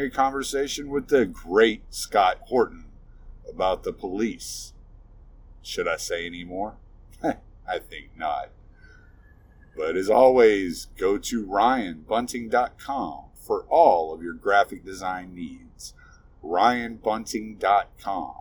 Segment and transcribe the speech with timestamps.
[0.00, 2.86] having a conversation with the great Scott Horton
[3.48, 4.72] about the police.
[5.62, 6.76] Should I say any more?
[7.22, 8.48] I think not.
[9.76, 15.92] But as always, go to ryanbunting.com for all of your graphic design needs.
[16.42, 18.34] ryanbunting.com.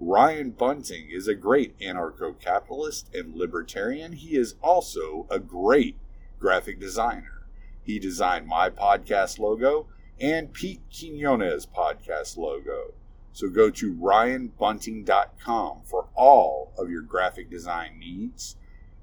[0.00, 4.14] Ryan Bunting is a great anarcho capitalist and libertarian.
[4.14, 5.96] He is also a great
[6.40, 7.42] graphic designer.
[7.82, 9.86] He designed my podcast logo
[10.20, 12.94] and Pete Quinones' podcast logo.
[13.32, 18.56] So go to ryanbunting.com for all of your graphic design needs.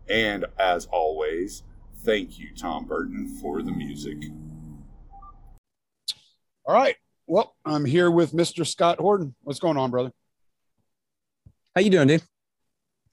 [0.09, 1.63] And as always,
[1.97, 4.17] thank you, Tom Burton, for the music.
[6.65, 6.95] All right.
[7.27, 8.65] Well, I'm here with Mr.
[8.65, 9.35] Scott Horton.
[9.43, 10.11] What's going on, brother?
[11.75, 12.23] How you doing, dude?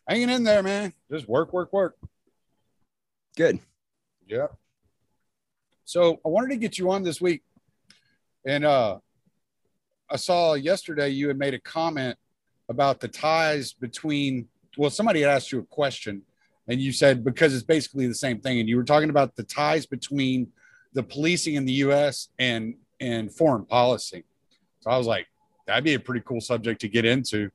[0.09, 0.93] Hanging in there, man.
[1.11, 1.97] Just work, work, work.
[3.37, 3.59] Good.
[4.27, 4.49] Yeah.
[5.85, 7.43] So I wanted to get you on this week.
[8.49, 8.99] And uh
[10.11, 12.17] I saw yesterday you had made a comment
[12.71, 16.23] about the ties between well, somebody had asked you a question
[16.67, 18.59] and you said because it's basically the same thing.
[18.59, 20.49] And you were talking about the ties between
[20.95, 24.25] the policing in the US and and foreign policy.
[24.81, 25.27] So I was like,
[25.67, 27.51] that'd be a pretty cool subject to get into.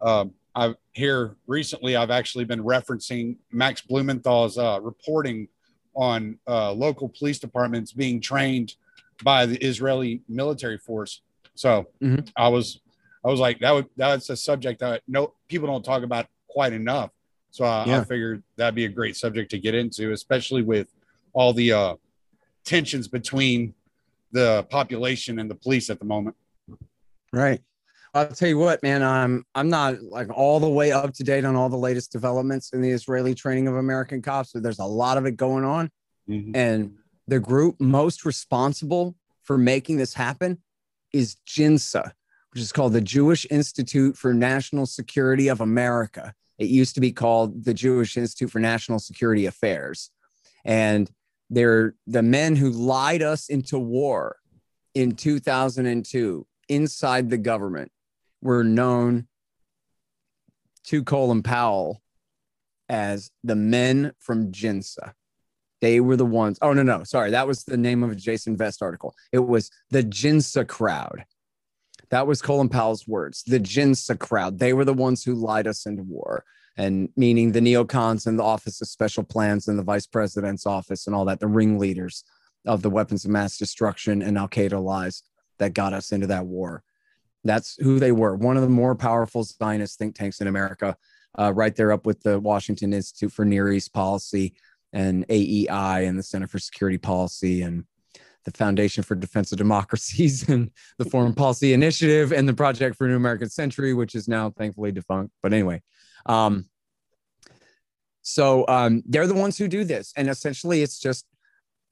[0.00, 5.48] Um, I've here recently, I've actually been referencing Max Blumenthal's uh, reporting
[5.94, 8.74] on uh, local police departments being trained
[9.22, 11.22] by the Israeli military force.
[11.54, 12.28] So Mhm.
[12.36, 12.80] I was,
[13.24, 16.72] I was like, that would that's a subject that no people don't talk about quite
[16.72, 17.10] enough.
[17.50, 20.88] So I, I figured that'd be a great subject to get into, especially with
[21.32, 21.94] all the uh,
[22.64, 23.74] tensions between
[24.32, 26.36] the population and the police at the moment.
[27.32, 27.60] Right.
[28.12, 29.02] I'll tell you what, man.
[29.02, 32.72] I'm I'm not like all the way up to date on all the latest developments
[32.72, 35.90] in the Israeli training of American cops, there's a lot of it going on.
[36.54, 36.96] And
[37.28, 40.58] the group most responsible for making this happen
[41.12, 42.12] is JINSA,
[42.52, 46.34] which is called the Jewish Institute for National Security of America.
[46.58, 50.10] It used to be called the Jewish Institute for National Security Affairs.
[50.64, 51.10] And
[51.50, 54.36] they're the men who lied us into war
[54.94, 57.92] in 2002 inside the government
[58.42, 59.28] were known
[60.84, 62.02] to Colin Powell
[62.88, 65.12] as the men from JINSA.
[65.86, 66.58] They were the ones.
[66.62, 67.04] Oh, no, no.
[67.04, 67.30] Sorry.
[67.30, 69.14] That was the name of a Jason Vest article.
[69.30, 71.24] It was the JINSA crowd.
[72.10, 73.44] That was Colin Powell's words.
[73.44, 74.58] The JINSA crowd.
[74.58, 76.42] They were the ones who lied us into war.
[76.76, 81.06] And meaning the neocons and the Office of Special Plans and the Vice President's office
[81.06, 82.24] and all that, the ringleaders
[82.66, 85.22] of the weapons of mass destruction and Al Qaeda lies
[85.58, 86.82] that got us into that war.
[87.44, 88.34] That's who they were.
[88.34, 90.96] One of the more powerful Zionist think tanks in America,
[91.38, 94.54] uh, right there up with the Washington Institute for Near East Policy
[94.92, 97.84] and AEI and the Center for Security Policy and
[98.44, 103.06] the Foundation for Defense of Democracies and the Foreign Policy Initiative and the Project for
[103.06, 105.32] a New American Century, which is now thankfully defunct.
[105.42, 105.82] But anyway,
[106.26, 106.66] um,
[108.22, 111.26] so um, they're the ones who do this, and essentially, it's just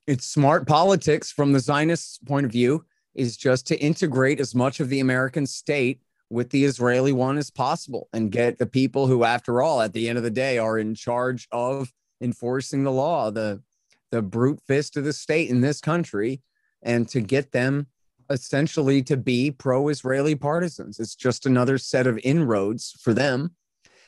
[0.06, 2.84] it's smart politics from the Zionist point of view
[3.14, 6.00] is just to integrate as much of the American state
[6.30, 10.08] with the Israeli one as possible and get the people who, after all, at the
[10.08, 11.92] end of the day, are in charge of
[12.24, 13.62] enforcing the law, the
[14.10, 16.40] the brute fist of the state in this country,
[16.82, 17.86] and to get them
[18.30, 20.98] essentially to be pro-Israeli partisans.
[20.98, 23.54] It's just another set of inroads for them.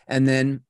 [0.08, 0.62] And then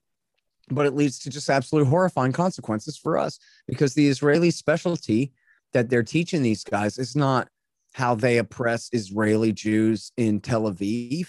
[0.68, 3.38] but it leads to just absolute horrifying consequences for us
[3.68, 5.32] because the Israeli specialty
[5.72, 7.48] that they're teaching these guys is not
[7.92, 11.28] how they oppress Israeli Jews in Tel Aviv.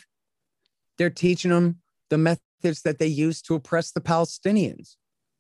[0.98, 1.78] They're teaching them
[2.10, 4.96] the methods that they use to oppress the Palestinians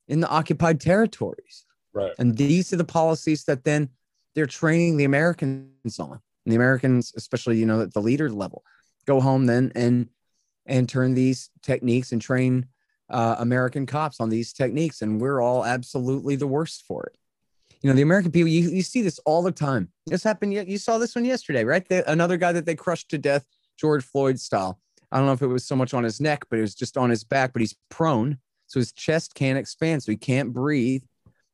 [0.08, 1.66] in the occupied territories.
[1.94, 2.14] Right.
[2.20, 3.90] And these are the policies that then
[4.36, 6.20] they're training the Americans on.
[6.46, 8.64] And the Americans, especially, you know, at the leader level,
[9.06, 10.10] go home then and
[10.66, 12.68] and turn these techniques and train
[13.10, 15.02] uh, American cops on these techniques.
[15.02, 17.18] And we're all absolutely the worst for it.
[17.82, 19.90] You know, the American people, you, you see this all the time.
[20.08, 21.88] This happened, you, you saw this one yesterday, right?
[21.88, 23.46] The, another guy that they crushed to death,
[23.78, 24.80] George Floyd style.
[25.12, 26.98] I don't know if it was so much on his neck, but it was just
[26.98, 28.40] on his back, but he's prone.
[28.68, 31.04] So his chest can't expand, so he can't breathe.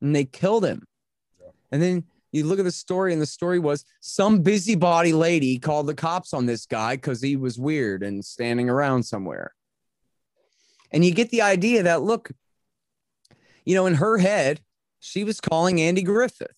[0.02, 0.86] And they killed him.
[1.72, 5.88] And then you look at the story, and the story was some busybody lady called
[5.88, 9.54] the cops on this guy because he was weird and standing around somewhere.
[10.92, 12.32] And you get the idea that, look,
[13.66, 14.62] you know, in her head,
[15.00, 16.56] she was calling Andy Griffith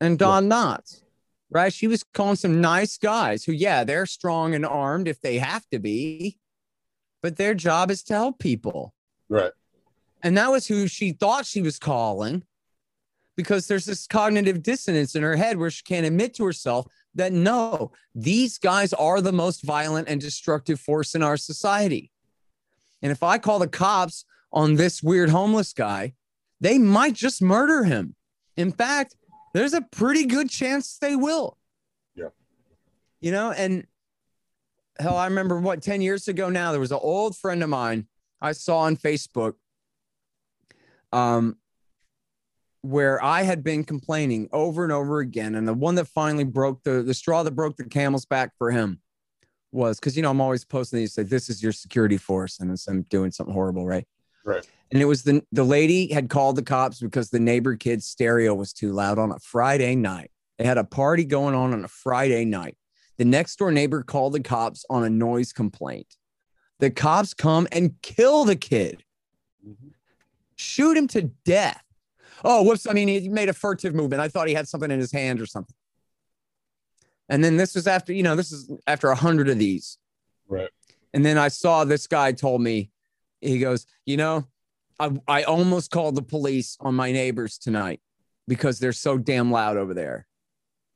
[0.00, 1.02] and Don Knotts
[1.54, 1.72] right?
[1.72, 5.66] She was calling some nice guys who, yeah, they're strong and armed if they have
[5.70, 6.36] to be,
[7.22, 8.92] but their job is to help people.
[9.28, 9.52] Right.
[10.24, 12.42] And that was who she thought she was calling
[13.36, 17.32] because there's this cognitive dissonance in her head where she can't admit to herself that
[17.32, 22.10] no, these guys are the most violent and destructive force in our society.
[23.02, 26.14] And if I call the cops on this weird homeless guy,
[26.58, 28.14] they might just murder him.
[28.56, 29.16] In fact,
[29.52, 31.58] there's a pretty good chance they will.
[32.14, 32.28] Yeah.
[33.20, 33.86] You know, and
[34.98, 38.06] hell, I remember what 10 years ago now, there was an old friend of mine
[38.40, 39.54] I saw on Facebook.
[41.14, 41.56] Um,
[42.82, 45.54] where I had been complaining over and over again.
[45.54, 48.70] And the one that finally broke the, the straw that broke the camel's back for
[48.70, 49.00] him
[49.72, 52.60] was because, you know, I'm always posting these, say, this is your security force.
[52.60, 54.06] And I'm doing something horrible, right?
[54.44, 54.68] Right.
[54.92, 58.52] And it was the, the lady had called the cops because the neighbor kid's stereo
[58.52, 60.30] was too loud on a Friday night.
[60.58, 62.76] They had a party going on on a Friday night.
[63.16, 66.16] The next door neighbor called the cops on a noise complaint.
[66.80, 69.04] The cops come and kill the kid,
[69.66, 69.88] mm-hmm.
[70.56, 71.84] Shoot him to death
[72.44, 72.86] oh, whoops.
[72.86, 74.20] I mean, he made a furtive movement.
[74.20, 75.74] I thought he had something in his hand or something.
[77.28, 79.98] And then this was after, you know, this is after a hundred of these.
[80.46, 80.68] Right.
[81.14, 82.90] And then I saw this guy told me,
[83.40, 84.44] he goes, you know,
[85.00, 88.00] I, I almost called the police on my neighbors tonight
[88.46, 90.26] because they're so damn loud over there.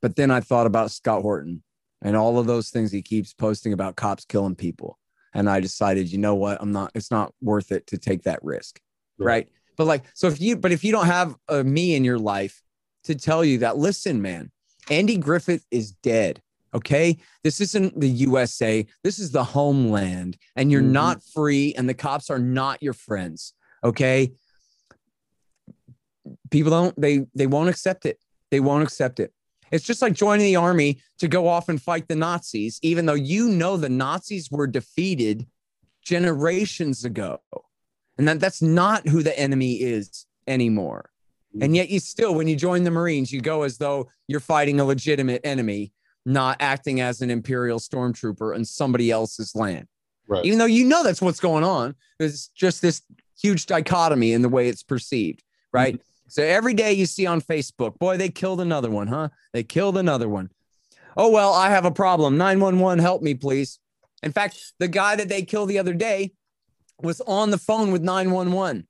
[0.01, 1.63] But then I thought about Scott Horton
[2.01, 4.99] and all of those things he keeps posting about cops killing people.
[5.33, 6.59] And I decided, you know what?
[6.61, 8.79] I'm not, it's not worth it to take that risk.
[9.19, 9.25] Right.
[9.25, 9.49] right?
[9.77, 12.61] But like, so if you, but if you don't have a me in your life
[13.05, 14.51] to tell you that, listen, man,
[14.89, 16.41] Andy Griffith is dead.
[16.73, 17.17] Okay.
[17.43, 18.85] This isn't the USA.
[19.03, 20.91] This is the homeland, and you're mm-hmm.
[20.91, 23.53] not free, and the cops are not your friends.
[23.83, 24.33] Okay.
[26.51, 28.19] People don't, they, they won't accept it.
[28.51, 29.33] They won't accept it.
[29.71, 33.13] It's just like joining the army to go off and fight the Nazis, even though
[33.13, 35.45] you know the Nazis were defeated
[36.03, 37.39] generations ago
[38.19, 41.09] and that that's not who the enemy is anymore.
[41.55, 41.63] Mm-hmm.
[41.63, 44.81] And yet, you still, when you join the Marines, you go as though you're fighting
[44.81, 45.93] a legitimate enemy,
[46.25, 49.87] not acting as an Imperial stormtrooper on somebody else's land.
[50.27, 50.43] Right.
[50.45, 53.01] Even though you know that's what's going on, there's just this
[53.41, 55.95] huge dichotomy in the way it's perceived, right?
[55.95, 56.03] Mm-hmm.
[56.27, 59.29] So every day you see on Facebook, boy, they killed another one, huh?
[59.53, 60.51] They killed another one.
[61.15, 62.37] Oh, well, I have a problem.
[62.37, 63.79] 911, help me, please.
[64.21, 66.33] In fact, the guy that they killed the other day
[67.01, 68.87] was on the phone with 911.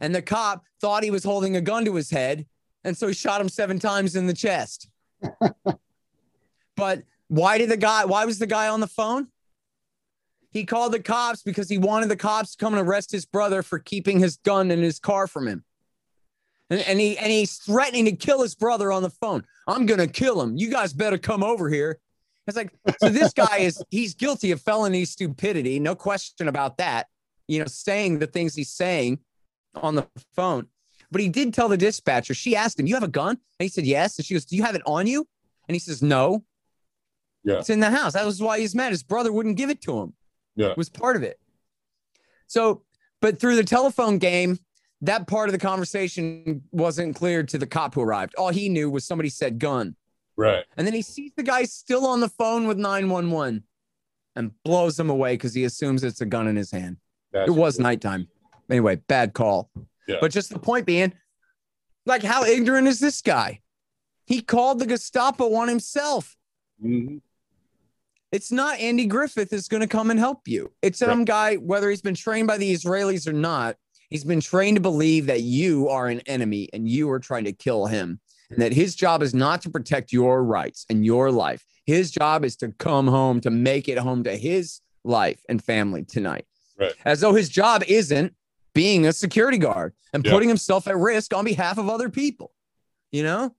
[0.00, 2.46] And the cop thought he was holding a gun to his head.
[2.84, 4.88] And so he shot him seven times in the chest.
[6.76, 9.28] but why did the guy, why was the guy on the phone?
[10.50, 13.62] He called the cops because he wanted the cops to come and arrest his brother
[13.62, 15.64] for keeping his gun in his car from him.
[16.68, 19.44] And, and he and he's threatening to kill his brother on the phone.
[19.66, 20.56] I'm gonna kill him.
[20.56, 21.98] You guys better come over here.
[22.46, 25.78] It's like, so this guy is, he's guilty of felony stupidity.
[25.78, 27.06] No question about that.
[27.46, 29.20] You know, saying the things he's saying
[29.74, 30.66] on the phone.
[31.10, 33.30] But he did tell the dispatcher, she asked him, You have a gun?
[33.30, 34.18] And he said, Yes.
[34.18, 35.26] And she goes, Do you have it on you?
[35.68, 36.44] And he says, No.
[37.44, 37.58] Yeah.
[37.58, 38.14] It's in the house.
[38.14, 38.90] That was why he's mad.
[38.90, 40.14] His brother wouldn't give it to him.
[40.56, 40.68] Yeah.
[40.68, 41.38] It was part of it.
[42.46, 42.82] So,
[43.20, 44.58] but through the telephone game,
[45.02, 48.34] that part of the conversation wasn't clear to the cop who arrived.
[48.36, 49.96] All he knew was somebody said gun.
[50.36, 50.64] Right.
[50.76, 53.64] And then he sees the guy still on the phone with 911
[54.36, 56.96] and blows him away because he assumes it's a gun in his hand.
[57.32, 57.84] That's it was cool.
[57.84, 58.28] nighttime.
[58.70, 59.70] Anyway, bad call.
[60.08, 60.16] Yeah.
[60.20, 61.12] But just the point being,
[62.06, 63.60] like, how ignorant is this guy?
[64.26, 66.36] He called the Gestapo on himself.
[66.82, 67.18] Mm-hmm.
[68.30, 70.72] It's not Andy Griffith is going to come and help you.
[70.80, 71.26] It's some right.
[71.26, 73.76] guy, whether he's been trained by the Israelis or not,
[74.08, 77.52] he's been trained to believe that you are an enemy and you are trying to
[77.52, 78.20] kill him
[78.52, 81.64] and that his job is not to protect your rights and your life.
[81.84, 86.04] His job is to come home to make it home to his life and family
[86.04, 86.46] tonight.
[86.78, 86.92] Right.
[87.04, 88.34] As though his job isn't
[88.74, 90.30] being a security guard and yeah.
[90.30, 92.52] putting himself at risk on behalf of other people.
[93.10, 93.54] You know?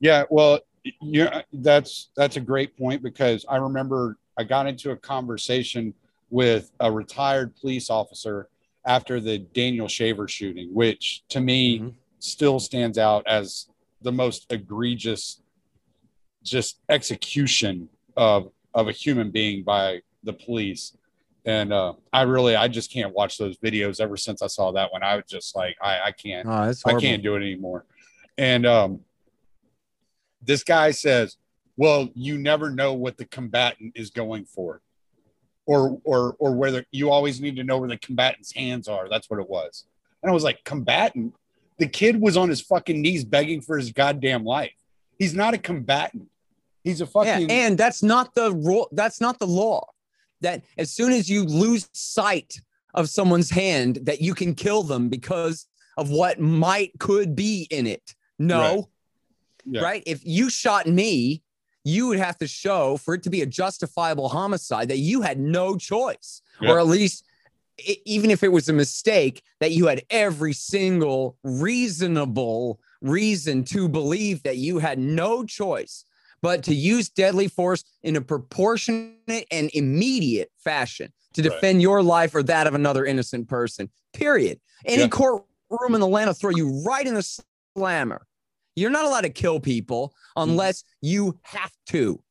[0.00, 0.60] Yeah, well,
[1.02, 5.92] yeah, that's that's a great point because I remember I got into a conversation
[6.30, 8.48] with a retired police officer
[8.86, 11.88] after the Daniel Shaver shooting, which to me mm-hmm
[12.20, 13.66] still stands out as
[14.02, 15.42] the most egregious
[16.42, 20.96] just execution of of a human being by the police
[21.44, 24.92] and uh, I really I just can't watch those videos ever since I saw that
[24.92, 25.02] one.
[25.02, 27.86] I was just like I, I can't oh, I can't do it anymore.
[28.36, 29.00] And um,
[30.42, 31.36] this guy says,
[31.76, 34.82] "Well, you never know what the combatant is going for,
[35.66, 39.30] or or or whether you always need to know where the combatant's hands are." That's
[39.30, 39.84] what it was.
[40.22, 41.34] And I was like, "Combatant?
[41.80, 44.72] The kid was on his fucking knees begging for his goddamn life.
[45.18, 46.28] He's not a combatant.
[46.84, 47.48] He's a fucking.
[47.48, 48.88] Yeah, and that's not the rule.
[48.92, 49.86] That's not the law.
[50.42, 52.60] That as soon as you lose sight
[52.94, 57.86] of someone's hand, that you can kill them because of what might could be in
[57.86, 58.14] it.
[58.38, 58.84] No, right.
[59.64, 59.80] Yeah.
[59.80, 60.02] right?
[60.06, 61.42] If you shot me,
[61.82, 65.38] you would have to show for it to be a justifiable homicide that you had
[65.38, 66.72] no choice, yeah.
[66.72, 67.24] or at least
[68.04, 74.42] even if it was a mistake, that you had every single reasonable reason to believe
[74.42, 76.04] that you had no choice
[76.42, 81.82] but to use deadly force in a proportionate and immediate fashion to defend right.
[81.82, 83.90] your life or that of another innocent person.
[84.12, 84.58] Period.
[84.84, 85.08] Any yeah.
[85.08, 87.42] courtroom in the land will throw you right in the
[87.76, 88.26] slammer.
[88.74, 92.22] You're not allowed to kill people unless you have to.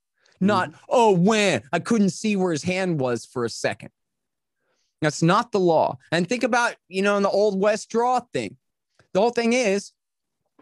[0.42, 0.80] Not, mm-hmm.
[0.90, 3.92] oh, when I couldn't see where his hand was for a second.
[5.02, 5.98] That's not the law.
[6.12, 8.58] And think about, you know, in the old West draw thing.
[9.14, 9.92] The whole thing is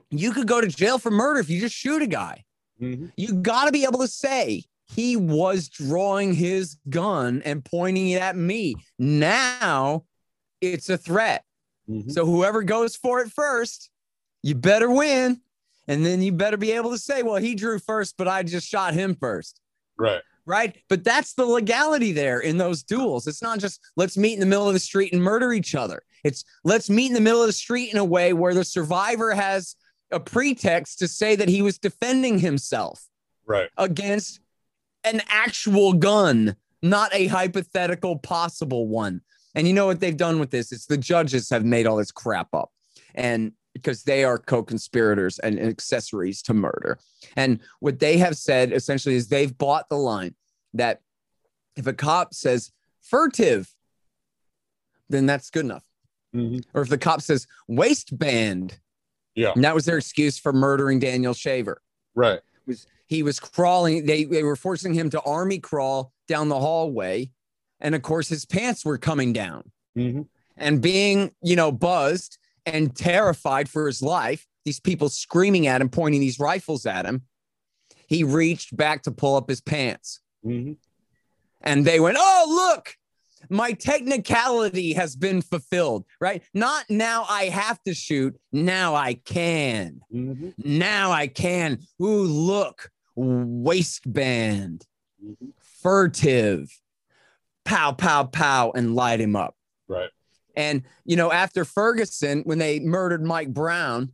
[0.09, 2.43] you could go to jail for murder if you just shoot a guy.
[2.81, 3.07] Mm-hmm.
[3.17, 8.21] You got to be able to say he was drawing his gun and pointing it
[8.21, 8.75] at me.
[8.99, 10.05] Now
[10.61, 11.43] it's a threat.
[11.89, 12.09] Mm-hmm.
[12.11, 13.89] So whoever goes for it first,
[14.43, 15.41] you better win.
[15.89, 18.67] And then you better be able to say, well, he drew first, but I just
[18.67, 19.61] shot him first.
[19.97, 20.21] Right.
[20.47, 20.77] Right.
[20.87, 23.27] But that's the legality there in those duels.
[23.27, 26.01] It's not just let's meet in the middle of the street and murder each other.
[26.23, 29.33] It's let's meet in the middle of the street in a way where the survivor
[29.33, 29.75] has
[30.11, 33.05] a pretext to say that he was defending himself
[33.45, 34.39] right against
[35.03, 39.21] an actual gun not a hypothetical possible one
[39.55, 42.11] and you know what they've done with this it's the judges have made all this
[42.11, 42.71] crap up
[43.15, 46.97] and because they are co-conspirators and accessories to murder
[47.35, 50.33] and what they have said essentially is they've bought the line
[50.73, 51.01] that
[51.75, 52.71] if a cop says
[53.01, 53.73] furtive
[55.09, 55.85] then that's good enough
[56.35, 56.59] mm-hmm.
[56.73, 58.79] or if the cop says waistband
[59.37, 59.51] yeah.
[59.53, 61.79] And that was their excuse for murdering Daniel Shaver.
[62.15, 62.41] Right.
[62.65, 67.29] Was he was crawling, they, they were forcing him to army crawl down the hallway.
[67.79, 69.71] And of course, his pants were coming down.
[69.97, 70.23] Mm-hmm.
[70.57, 75.87] And being, you know, buzzed and terrified for his life, these people screaming at him,
[75.87, 77.21] pointing these rifles at him,
[78.07, 80.19] he reached back to pull up his pants.
[80.47, 80.73] Mm-hmm.
[81.61, 82.95] And they went, Oh, look,
[83.49, 86.43] my technicality has been fulfilled, right?
[86.53, 90.01] Not now I have to shoot, now I can.
[90.13, 90.49] Mm-hmm.
[90.57, 91.79] Now I can.
[92.01, 94.85] Ooh, look, waistband,
[95.23, 95.47] mm-hmm.
[95.59, 96.69] furtive,
[97.65, 99.55] pow, pow, pow, and light him up.
[99.87, 100.09] Right.
[100.55, 104.13] And, you know, after Ferguson, when they murdered Mike Brown,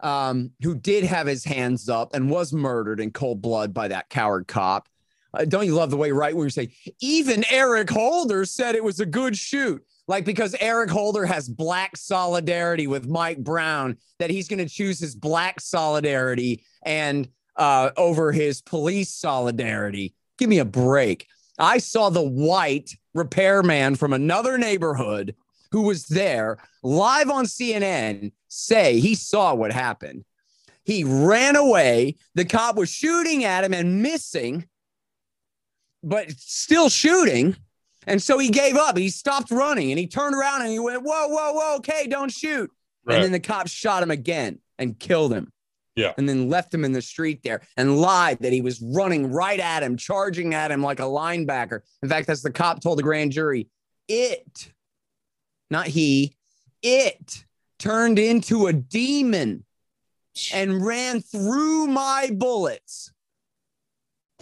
[0.00, 4.08] um, who did have his hands up and was murdered in cold blood by that
[4.08, 4.88] coward cop,
[5.34, 6.70] uh, don't you love the way right where say
[7.00, 9.84] even Eric Holder said it was a good shoot?
[10.06, 14.98] Like because Eric Holder has black solidarity with Mike Brown, that he's going to choose
[14.98, 20.14] his black solidarity and uh, over his police solidarity.
[20.38, 21.26] Give me a break.
[21.58, 25.34] I saw the white repairman from another neighborhood
[25.72, 30.24] who was there live on CNN say he saw what happened.
[30.84, 32.16] He ran away.
[32.34, 34.66] The cop was shooting at him and missing
[36.02, 37.56] but still shooting.
[38.06, 38.96] And so he gave up.
[38.96, 42.32] He stopped running and he turned around and he went, Whoa, whoa, whoa, okay, don't
[42.32, 42.70] shoot.
[43.04, 43.16] Right.
[43.16, 45.52] And then the cops shot him again and killed him.
[45.96, 46.12] Yeah.
[46.16, 49.58] And then left him in the street there and lied that he was running right
[49.58, 51.80] at him, charging at him like a linebacker.
[52.02, 53.68] In fact, as the cop told the grand jury,
[54.06, 54.72] it,
[55.70, 56.36] not he,
[56.82, 57.44] it
[57.78, 59.64] turned into a demon
[60.52, 63.12] and ran through my bullets.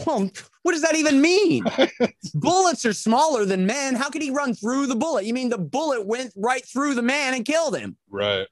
[0.06, 0.30] Well,
[0.66, 1.64] what does that even mean?
[2.34, 3.94] Bullets are smaller than men.
[3.94, 5.24] How could he run through the bullet?
[5.24, 7.96] You mean the bullet went right through the man and killed him?
[8.10, 8.48] Right.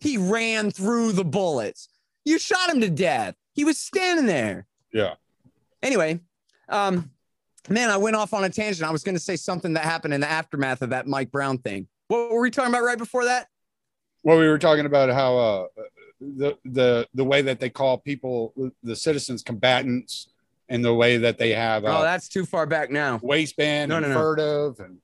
[0.00, 1.90] He ran through the bullets.
[2.24, 3.36] You shot him to death.
[3.52, 4.66] He was standing there.
[4.92, 5.14] Yeah.
[5.80, 6.18] Anyway,
[6.68, 7.12] um,
[7.68, 8.82] man, I went off on a tangent.
[8.82, 11.58] I was going to say something that happened in the aftermath of that Mike Brown
[11.58, 11.86] thing.
[12.08, 13.46] What were we talking about right before that?
[14.24, 15.66] Well, we were talking about how uh,
[16.20, 20.30] the the the way that they call people the citizens combatants
[20.68, 21.84] in the way that they have.
[21.84, 23.20] Uh, oh, that's too far back now.
[23.22, 24.14] Waistband, no, no, no.
[24.14, 24.98] furtive, and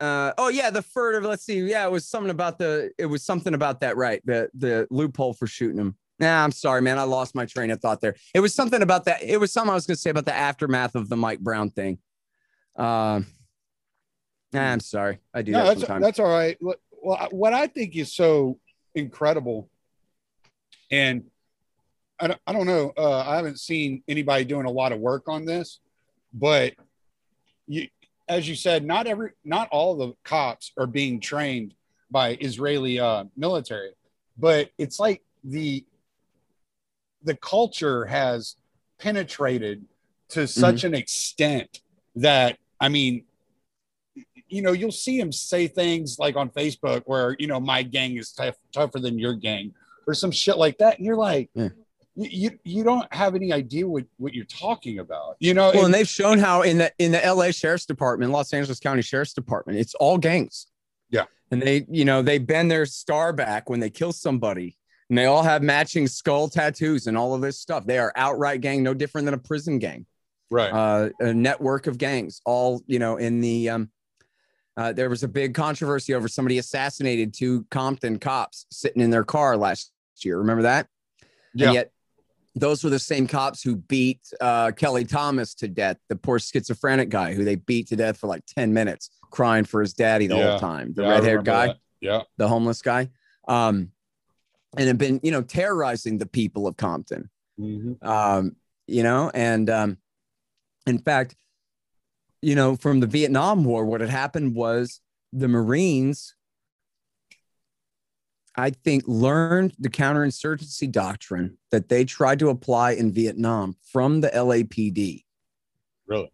[0.00, 1.24] uh, oh yeah, the furtive.
[1.24, 1.60] Let's see.
[1.60, 2.90] Yeah, it was something about the.
[2.98, 4.20] It was something about that, right?
[4.24, 5.96] The the loophole for shooting him.
[6.18, 6.98] Nah, I'm sorry, man.
[6.98, 8.14] I lost my train of thought there.
[8.34, 9.22] It was something about that.
[9.22, 11.70] It was something I was going to say about the aftermath of the Mike Brown
[11.70, 11.98] thing.
[12.74, 13.26] Um,
[14.52, 15.18] nah, I'm sorry.
[15.34, 16.04] I do no, that that's, sometimes.
[16.04, 16.56] That's all right.
[16.60, 18.58] Well, what I think is so
[18.94, 19.68] incredible,
[20.90, 21.24] and
[22.18, 22.92] I don't, I don't know.
[22.96, 25.80] Uh, I haven't seen anybody doing a lot of work on this,
[26.32, 26.74] but
[27.66, 27.88] you,
[28.28, 31.74] as you said, not every, not all the cops are being trained
[32.10, 33.90] by Israeli uh, military,
[34.38, 35.84] but it's like the
[37.22, 38.56] the culture has
[38.98, 39.84] penetrated
[40.28, 40.88] to such mm-hmm.
[40.88, 41.80] an extent
[42.14, 43.24] that I mean,
[44.48, 48.16] you know, you'll see him say things like on Facebook where you know my gang
[48.16, 49.74] is tough, tougher than your gang
[50.06, 51.50] or some shit like that, and you're like.
[51.54, 51.68] Yeah.
[52.16, 55.64] You, you don't have any idea what, what you're talking about, you know.
[55.68, 58.80] Well, and, and they've shown how in the in the LA Sheriff's Department, Los Angeles
[58.80, 60.66] County Sheriff's Department, it's all gangs.
[61.10, 65.18] Yeah, and they you know they bend their star back when they kill somebody and
[65.18, 67.86] they all have matching skull tattoos and all of this stuff.
[67.86, 70.06] They are outright gang, no different than a prison gang.
[70.50, 70.70] Right.
[70.70, 73.16] Uh, a network of gangs, all you know.
[73.16, 73.90] In the um,
[74.76, 79.24] uh, there was a big controversy over somebody assassinated two Compton cops sitting in their
[79.24, 79.92] car last
[80.22, 80.38] year.
[80.38, 80.88] Remember that?
[81.54, 81.66] Yeah.
[81.66, 81.92] And yet,
[82.56, 87.10] those were the same cops who beat uh, Kelly Thomas to death, the poor schizophrenic
[87.10, 90.36] guy who they beat to death for like 10 minutes, crying for his daddy the
[90.36, 90.50] yeah.
[90.50, 90.94] whole time.
[90.94, 91.66] The yeah, red haired guy.
[91.66, 91.78] That.
[92.00, 92.22] Yeah.
[92.38, 93.10] The homeless guy.
[93.46, 93.90] Um,
[94.76, 97.28] and have been, you know, terrorizing the people of Compton.
[97.60, 98.06] Mm-hmm.
[98.06, 99.98] Um, you know, and um,
[100.86, 101.36] in fact,
[102.40, 105.00] you know, from the Vietnam War, what had happened was
[105.32, 106.35] the Marines,
[108.56, 114.28] I think, learned the counterinsurgency doctrine that they tried to apply in Vietnam from the
[114.28, 115.24] LAPD.
[116.06, 116.30] Really?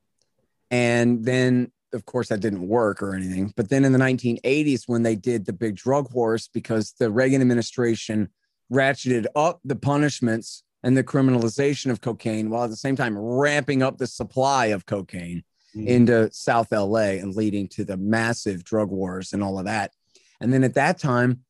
[0.71, 3.53] And then of course, that didn't work or anything.
[3.57, 7.41] But then in the 1980s, when they did the big drug wars, because the Reagan
[7.41, 8.31] administration
[8.73, 13.83] ratcheted up the punishments and the criminalization of cocaine while at the same time ramping
[13.83, 15.45] up the supply of cocaine
[15.77, 15.87] mm-hmm.
[15.87, 19.93] into South LA and leading to the massive drug wars and all of that.
[20.41, 21.41] And then at that time,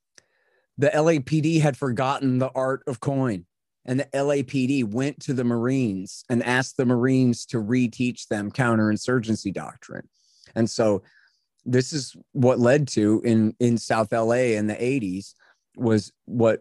[0.78, 3.46] the LAPD had forgotten the art of COIN.
[3.84, 9.52] And the LAPD went to the Marines and asked the Marines to reteach them counterinsurgency
[9.52, 10.08] doctrine.
[10.54, 11.02] And so
[11.64, 15.34] this is what led to in in South LA in the 80s
[15.76, 16.60] was what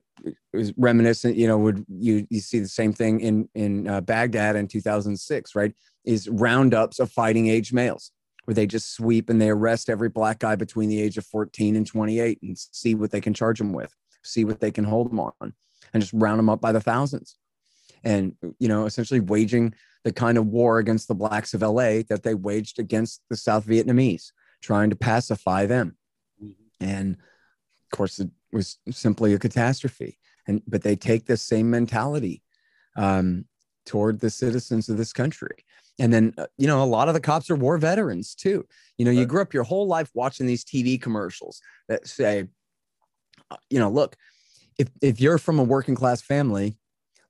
[0.54, 4.56] was reminiscent you know would you you see the same thing in in uh, Baghdad
[4.56, 5.74] in 2006 right?
[6.06, 8.12] Is roundups of fighting age males
[8.46, 11.76] where they just sweep and they arrest every black guy between the age of 14
[11.76, 15.10] and 28 and see what they can charge them with see what they can hold
[15.10, 15.54] them on
[15.94, 17.38] and just round them up by the thousands
[18.04, 19.74] and you know essentially waging
[20.04, 23.66] the kind of war against the blacks of LA that they waged against the South
[23.66, 25.96] Vietnamese, trying to pacify them.
[26.44, 26.86] Mm-hmm.
[26.86, 30.18] And of course, it was simply a catastrophe.
[30.48, 32.42] And but they take the same mentality
[32.96, 33.46] um,
[33.86, 35.66] toward the citizens of this country.
[36.02, 38.66] And then, uh, you know, a lot of the cops are war veterans too.
[38.98, 42.48] You know, you grew up your whole life watching these TV commercials that say,
[43.52, 44.16] uh, you know, look,
[44.80, 46.76] if, if you're from a working class family,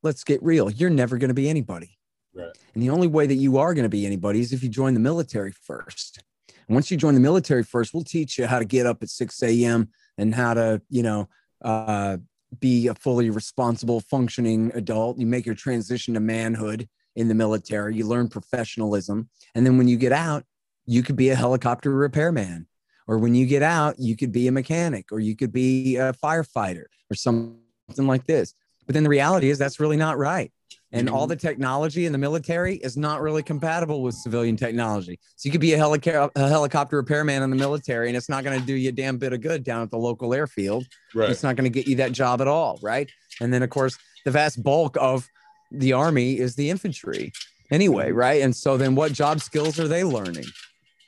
[0.04, 0.70] let's get real.
[0.70, 1.98] You're never going to be anybody.
[2.34, 2.58] Right.
[2.74, 4.94] And the only way that you are going to be anybody is if you join
[4.94, 6.24] the military first.
[6.48, 9.10] And once you join the military first, we'll teach you how to get up at
[9.10, 9.90] 6 a.m.
[10.18, 11.28] and how to, you know,
[11.62, 12.20] uh,
[12.58, 15.20] be a fully responsible, functioning adult.
[15.20, 17.96] You make your transition to manhood in the military.
[17.96, 19.30] You learn professionalism.
[19.56, 20.44] And then when you get out,
[20.86, 22.68] you could be a helicopter repairman.
[23.08, 26.14] Or when you get out, you could be a mechanic or you could be a
[26.14, 27.58] firefighter or something
[27.98, 28.54] like this.
[28.86, 30.52] But then the reality is that's really not right
[30.92, 35.20] and all the technology in the military is not really compatible with civilian technology.
[35.36, 38.44] So you could be a, helica- a helicopter repairman in the military, and it's not
[38.44, 40.86] going to do you a damn bit of good down at the local airfield.
[41.16, 41.30] Right.
[41.30, 43.10] It's not going to get you that job at all, right?
[43.40, 45.28] And then, of course, the vast bulk of
[45.72, 47.32] the army is the infantry,
[47.70, 48.18] anyway, mm-hmm.
[48.18, 48.42] right?
[48.42, 50.46] And so then, what job skills are they learning?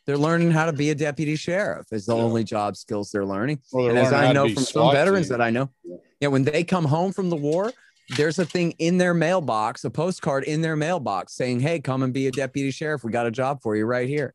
[0.06, 1.88] They're learning how to be a deputy sheriff.
[1.91, 2.21] Is the yeah.
[2.21, 3.62] only job skills they're learning.
[3.71, 5.38] Well, they're and as I know from some veterans team.
[5.38, 5.97] that I know, yeah.
[6.21, 7.71] yeah, when they come home from the war,
[8.17, 12.13] there's a thing in their mailbox, a postcard in their mailbox saying, Hey, come and
[12.13, 13.04] be a deputy sheriff.
[13.04, 14.34] We got a job for you right here.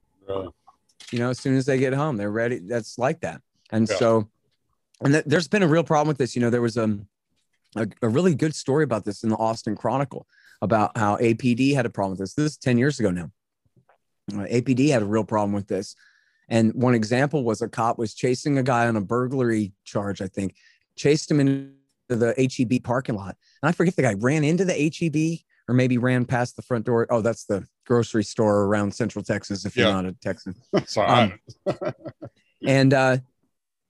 [1.11, 2.59] You know, as soon as they get home, they're ready.
[2.59, 3.41] That's like that.
[3.71, 3.97] And yeah.
[3.97, 4.29] so,
[5.03, 6.35] and th- there's been a real problem with this.
[6.37, 7.07] You know, there was um,
[7.76, 10.26] a, a really good story about this in the Austin Chronicle
[10.62, 12.35] about how APD had a problem with this.
[12.35, 13.31] This is 10 years ago now.
[14.33, 15.94] Uh, APD had a real problem with this.
[16.48, 20.28] And one example was a cop was chasing a guy on a burglary charge, I
[20.28, 20.54] think,
[20.96, 21.72] chased him into
[22.09, 25.98] the HEB parking lot and I forget the guy ran into the HEB or maybe
[25.98, 27.07] ran past the front door.
[27.11, 29.64] Oh, that's the grocery store around Central Texas.
[29.64, 30.54] If you're not a Texan,
[30.87, 31.40] sorry.
[31.66, 31.92] Um,
[32.66, 33.18] and uh,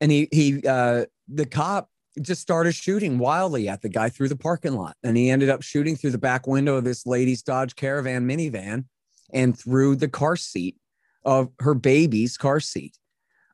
[0.00, 1.88] and he he uh, the cop
[2.22, 5.62] just started shooting wildly at the guy through the parking lot, and he ended up
[5.62, 8.84] shooting through the back window of this lady's Dodge Caravan minivan
[9.32, 10.76] and through the car seat
[11.24, 12.96] of her baby's car seat.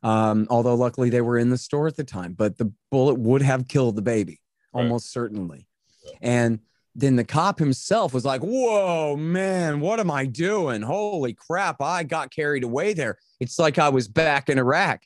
[0.03, 3.43] Um, although luckily they were in the store at the time, but the bullet would
[3.43, 4.41] have killed the baby
[4.73, 5.23] almost right.
[5.23, 5.67] certainly.
[6.21, 6.61] And
[6.95, 10.83] then the cop himself was like, Whoa, man, what am I doing?
[10.83, 13.19] Holy crap, I got carried away there.
[13.41, 15.03] It's like I was back in Iraq.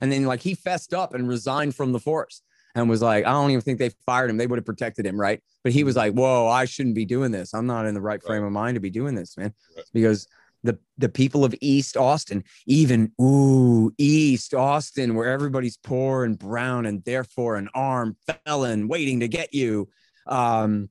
[0.00, 2.42] And then, like, he fessed up and resigned from the force.
[2.74, 4.36] And was like, I don't even think they fired him.
[4.36, 5.42] They would have protected him, right?
[5.62, 7.54] But he was like, Whoa, I shouldn't be doing this.
[7.54, 8.46] I'm not in the right frame right.
[8.46, 9.52] of mind to be doing this, man.
[9.76, 9.84] Right.
[9.92, 10.28] Because
[10.62, 16.86] the the people of East Austin, even ooh, East Austin, where everybody's poor and brown
[16.86, 19.88] and therefore an armed felon waiting to get you.
[20.26, 20.90] Um,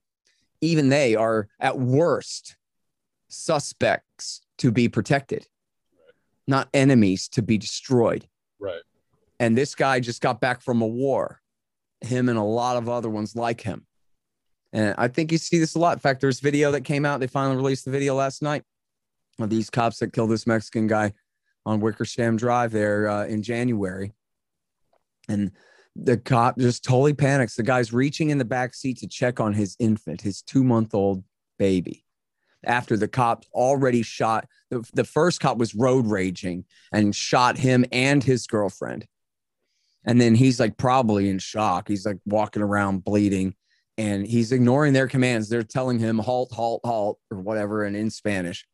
[0.62, 2.58] even they are at worst
[3.30, 5.48] suspects to be protected,
[5.94, 6.14] right.
[6.48, 8.28] not enemies to be destroyed.
[8.60, 8.82] Right.
[9.40, 11.42] And this guy just got back from a war,
[12.02, 13.86] him and a lot of other ones like him.
[14.72, 15.94] And I think you see this a lot.
[15.94, 17.20] In fact, there's video that came out.
[17.20, 18.64] They finally released the video last night
[19.40, 21.14] of these cops that killed this Mexican guy
[21.66, 24.14] on Wickersham Drive there uh, in January.
[25.28, 25.52] And
[25.96, 27.56] the cop just totally panics.
[27.56, 30.94] The guy's reaching in the back seat to check on his infant, his two month
[30.94, 31.24] old
[31.58, 32.06] baby.
[32.64, 37.86] After the cop already shot the, the first cop was road raging and shot him
[37.92, 39.08] and his girlfriend.
[40.06, 41.88] And then he's like probably in shock.
[41.88, 43.56] He's like walking around bleeding
[44.00, 45.50] and he's ignoring their commands.
[45.50, 48.66] They're telling him halt, halt, halt, or whatever, and in Spanish.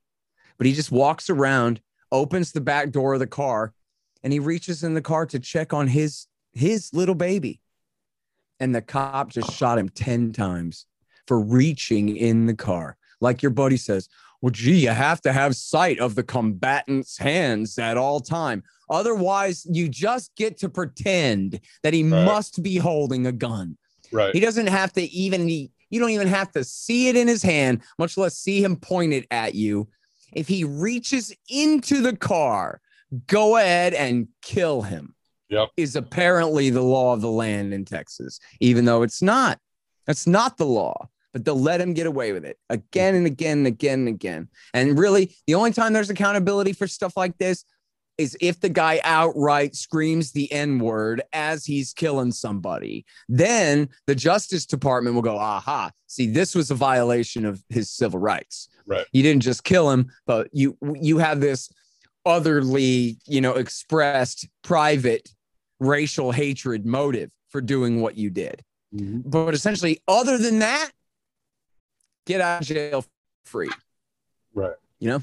[0.58, 3.74] But he just walks around, opens the back door of the car,
[4.24, 7.60] and he reaches in the car to check on his his little baby.
[8.60, 10.86] And the cop just shot him 10 times
[11.28, 12.96] for reaching in the car.
[13.20, 14.08] Like your buddy says,
[14.46, 18.62] well, gee, you have to have sight of the combatant's hands at all time.
[18.92, 22.26] Otherwise, you just get to pretend that he right.
[22.26, 23.76] must be holding a gun.
[24.12, 24.36] Right.
[24.36, 27.82] He doesn't have to even you don't even have to see it in his hand,
[27.98, 29.88] much less see him point it at you.
[30.32, 32.82] If he reaches into the car,
[33.26, 35.16] go ahead and kill him.
[35.50, 35.70] Yep.
[35.76, 39.58] Is apparently the law of the land in Texas, even though it's not.
[40.06, 43.58] That's not the law, but they'll let him get away with it again and again
[43.58, 44.48] and again and again.
[44.74, 47.66] And really, the only time there's accountability for stuff like this
[48.18, 53.04] is if the guy outright screams the N word as he's killing somebody.
[53.28, 58.22] Then the Justice Department will go, aha, see, this was a violation of his civil
[58.22, 58.70] rights.
[58.86, 59.06] Right.
[59.12, 61.70] You didn't just kill him, but you you have this
[62.26, 65.28] otherly, you know, expressed private
[65.82, 68.64] racial hatred motive for doing what you did.
[68.96, 69.30] Mm-hmm.
[69.30, 70.92] But essentially, other than that,
[72.26, 73.06] get out of jail
[73.46, 73.70] free.
[74.54, 74.74] Right.
[75.00, 75.22] You know?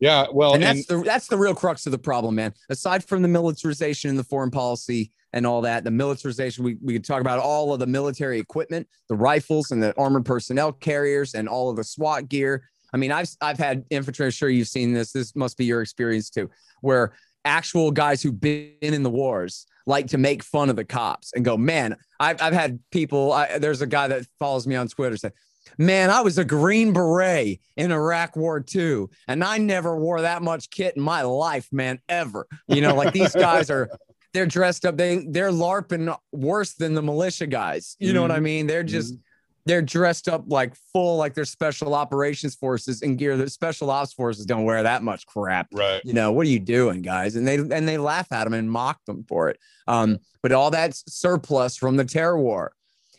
[0.00, 2.54] Yeah, well, and that's and, the that's the real crux of the problem, man.
[2.70, 6.94] Aside from the militarization and the foreign policy and all that, the militarization, we, we
[6.94, 11.34] could talk about all of the military equipment, the rifles and the armored personnel carriers
[11.34, 12.70] and all of the SWAT gear.
[12.94, 14.24] I mean, I've I've had infantry.
[14.24, 15.12] I'm sure you've seen this.
[15.12, 16.48] This must be your experience too,
[16.80, 17.12] where
[17.44, 21.44] actual guys who've been in the wars like to make fun of the cops and
[21.44, 23.32] go, man, I've, I've had people.
[23.32, 25.32] I, there's a guy that follows me on Twitter said,
[25.78, 30.42] Man, I was a Green Beret in Iraq War II, and I never wore that
[30.42, 32.46] much kit in my life, man, ever.
[32.68, 33.88] You know, like these guys are,
[34.32, 37.96] they're dressed up, they they're LARPing worse than the militia guys.
[37.98, 38.14] You mm-hmm.
[38.14, 38.44] know what I mm-hmm.
[38.44, 38.66] mean?
[38.66, 39.22] They're just mm-hmm.
[39.66, 43.36] they're dressed up like full, like they're special operations forces in gear.
[43.36, 45.68] The special ops forces don't wear that much crap.
[45.72, 46.00] Right.
[46.04, 47.36] You know, what are you doing, guys?
[47.36, 49.58] And they and they laugh at them and mock them for it.
[49.86, 52.72] Um, but all that surplus from the terror war.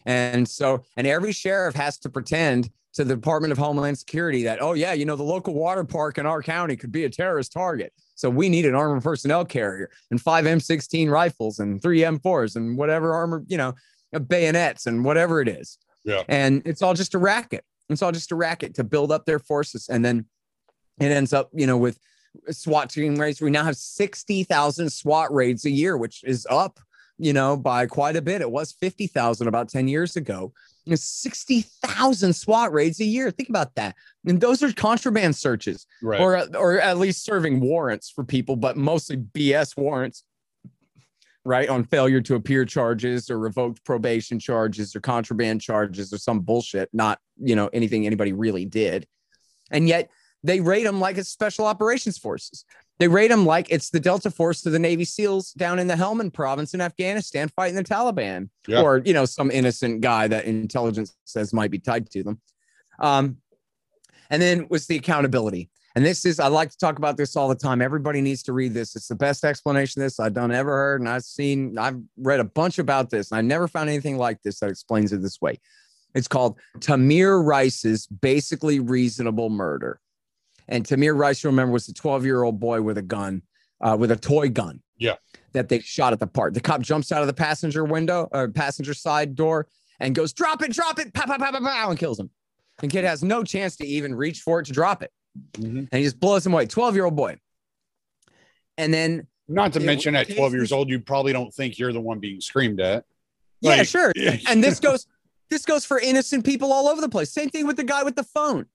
[0.06, 4.62] And so, and every sheriff has to pretend to the Department of Homeland Security that,
[4.62, 7.54] oh, yeah, you know, the local water park in our county could be a terrorist
[7.54, 7.94] target.
[8.16, 12.78] So we need an armored personnel carrier and five M16 rifles and three M4s and
[12.78, 13.74] whatever armor, you know,
[14.14, 15.78] uh, bayonets and whatever it is.
[16.04, 16.24] Yeah.
[16.28, 17.64] And it's all just a racket.
[17.90, 19.88] It's all just a racket to build up their forces.
[19.90, 20.26] And then
[21.00, 21.98] it ends up, you know, with
[22.50, 23.42] SWAT team raids.
[23.42, 26.80] We now have 60,000 SWAT raids a year, which is up
[27.22, 28.42] you know, by quite a bit.
[28.42, 30.54] It was 50,000 about 10 years ago.
[30.88, 33.30] It's 60,000 SWAT raids a year.
[33.30, 33.96] Think about that.
[34.26, 36.20] And those are contraband searches right.
[36.20, 40.24] or, or at least serving warrants for people, but mostly BS warrants,
[41.46, 41.70] right?
[41.70, 46.90] On failure to appear charges or revoked probation charges or contraband charges or some bullshit,
[46.92, 49.06] not, you know, anything anybody really did.
[49.70, 50.10] And yet
[50.44, 52.66] they rate them like it's special operations forces.
[53.02, 55.96] They rate them like it's the Delta Force to the Navy SEALs down in the
[55.96, 58.80] Helmand province in Afghanistan fighting the Taliban, yeah.
[58.80, 62.40] or you know some innocent guy that intelligence says might be tied to them.
[63.00, 63.38] Um,
[64.30, 65.72] and then was the accountability.
[65.96, 67.82] And this is I like to talk about this all the time.
[67.82, 68.96] Everybody needs to read this.
[68.96, 71.80] It's the best explanation of this I've done ever heard, and I've seen.
[71.80, 75.12] I've read a bunch about this, and I never found anything like this that explains
[75.12, 75.60] it this way.
[76.14, 80.00] It's called Tamir Rice's basically reasonable murder.
[80.68, 83.42] And Tamir Rice, you remember, was a 12 year old boy with a gun,
[83.82, 84.82] uh, with a toy gun.
[84.98, 85.16] Yeah.
[85.54, 86.54] That they shot at the park.
[86.54, 89.68] The cop jumps out of the passenger window or passenger side door
[90.00, 92.30] and goes, drop it, drop it, pow, pow, pow, pow, pow, and kills him.
[92.82, 95.12] And kid has no chance to even reach for it to drop it.
[95.54, 95.78] Mm-hmm.
[95.78, 96.66] And he just blows him away.
[96.66, 97.38] 12 year old boy.
[98.78, 102.02] And then, not to mention at 12 years old, you probably don't think you're the
[102.02, 103.06] one being screamed at.
[103.60, 104.14] Yeah, sure.
[104.48, 105.08] And this goes
[105.50, 107.32] this goes for innocent people all over the place.
[107.32, 108.66] Same thing with the guy with the phone.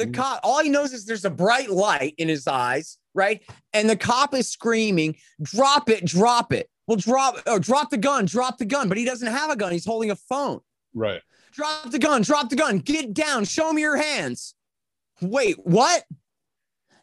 [0.00, 0.14] The Mhm.
[0.14, 3.42] cop, all he knows is there's a bright light in his eyes, right?
[3.74, 8.24] And the cop is screaming, "Drop it, drop it." Well, drop or drop the gun,
[8.24, 9.72] drop the gun, but he doesn't have a gun.
[9.72, 10.60] He's holding a phone.
[10.94, 11.20] Right.
[11.52, 12.78] Drop the gun, drop the gun.
[12.78, 13.44] Get down.
[13.44, 14.54] Show me your hands.
[15.20, 16.06] Wait, what?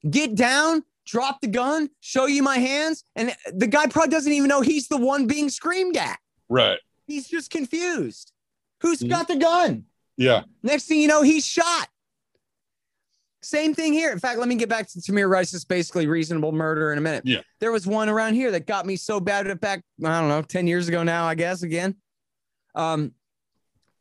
[0.09, 3.03] Get down, drop the gun, show you my hands.
[3.15, 6.19] And the guy probably doesn't even know he's the one being screamed at.
[6.49, 6.79] Right.
[7.05, 8.31] He's just confused.
[8.81, 9.09] Who's Mhm.
[9.09, 9.85] got the gun?
[10.17, 10.45] Yeah.
[10.63, 11.89] Next thing you know, he's shot.
[13.41, 14.11] Same thing here.
[14.11, 17.23] In fact, let me get back to Tamir Rice's basically reasonable murder in a minute.
[17.25, 17.41] Yeah.
[17.59, 20.41] There was one around here that got me so bad at back, I don't know,
[20.41, 21.95] 10 years ago now, I guess, again.
[22.73, 23.13] Um,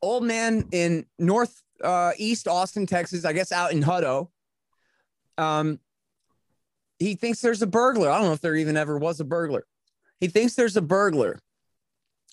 [0.00, 4.28] old man in north uh, east Austin, Texas, I guess out in Hutto.
[5.38, 5.80] Um,
[6.98, 8.10] he thinks there's a burglar.
[8.10, 9.66] I don't know if there even ever was a burglar.
[10.18, 11.38] He thinks there's a burglar.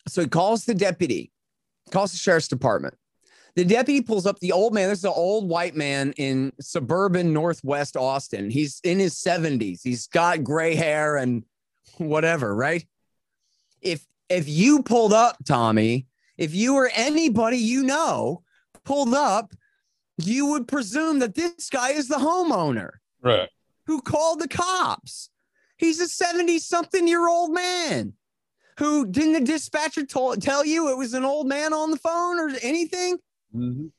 [0.07, 1.31] So he calls the deputy,
[1.91, 2.95] calls the sheriff's department.
[3.55, 4.89] The deputy pulls up the old man.
[4.89, 8.49] This is an old white man in suburban Northwest Austin.
[8.49, 9.81] He's in his 70s.
[9.83, 11.43] He's got gray hair and
[11.97, 12.85] whatever, right?
[13.81, 18.41] If if you pulled up, Tommy, if you or anybody you know
[18.83, 19.53] pulled up,
[20.17, 23.49] you would presume that this guy is the homeowner Right.
[23.85, 25.29] who called the cops.
[25.77, 28.13] He's a 70 something year old man
[28.79, 32.39] who didn't the dispatcher told, tell you it was an old man on the phone
[32.39, 33.17] or anything?
[33.53, 33.91] Mhm.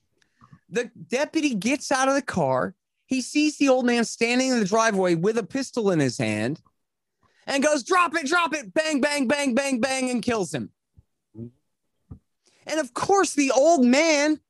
[0.69, 2.75] The deputy gets out of the car.
[3.07, 6.61] He sees the old man standing in the driveway with a pistol in his hand
[7.47, 10.71] and goes, Drop it, drop it, bang, bang, bang, bang, bang, and kills him.
[12.67, 14.40] And of course, the old man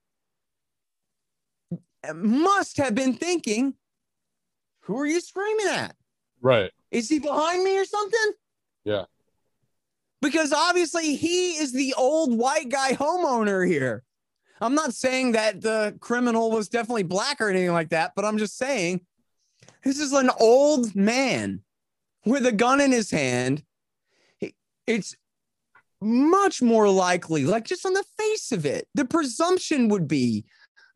[2.14, 3.74] must have been thinking,
[4.82, 5.96] Who are you screaming at?
[6.40, 6.70] Right.
[6.90, 8.32] Is he behind me or something?
[8.84, 9.04] Yeah.
[10.22, 14.04] Because obviously he is the old white guy homeowner here.
[14.64, 18.38] I'm not saying that the criminal was definitely black or anything like that, but I'm
[18.38, 19.02] just saying
[19.84, 21.60] this is an old man
[22.24, 23.62] with a gun in his hand.
[24.86, 25.16] It's
[26.00, 30.46] much more likely, like just on the face of it, the presumption would be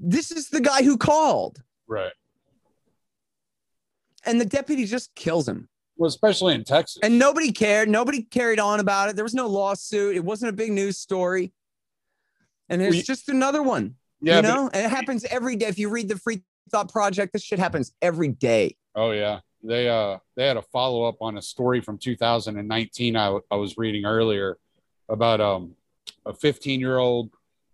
[0.00, 1.62] this is the guy who called.
[1.86, 2.12] Right.
[4.24, 5.68] And the deputy just kills him.
[5.98, 7.00] Well, especially in Texas.
[7.02, 7.90] And nobody cared.
[7.90, 9.16] Nobody carried on about it.
[9.16, 10.16] There was no lawsuit.
[10.16, 11.52] It wasn't a big news story.
[12.68, 14.36] And it's We- just another one, yeah.
[14.36, 15.66] you know, and it happens every day.
[15.66, 18.76] If you read the Free Thought Project, this shit happens every day.
[18.94, 19.40] oh yeah.
[19.64, 23.56] They uh they had a follow up on a story from 2019 I, w- I
[23.56, 24.56] was reading earlier
[25.08, 25.74] about um
[26.26, 27.30] a 15 year old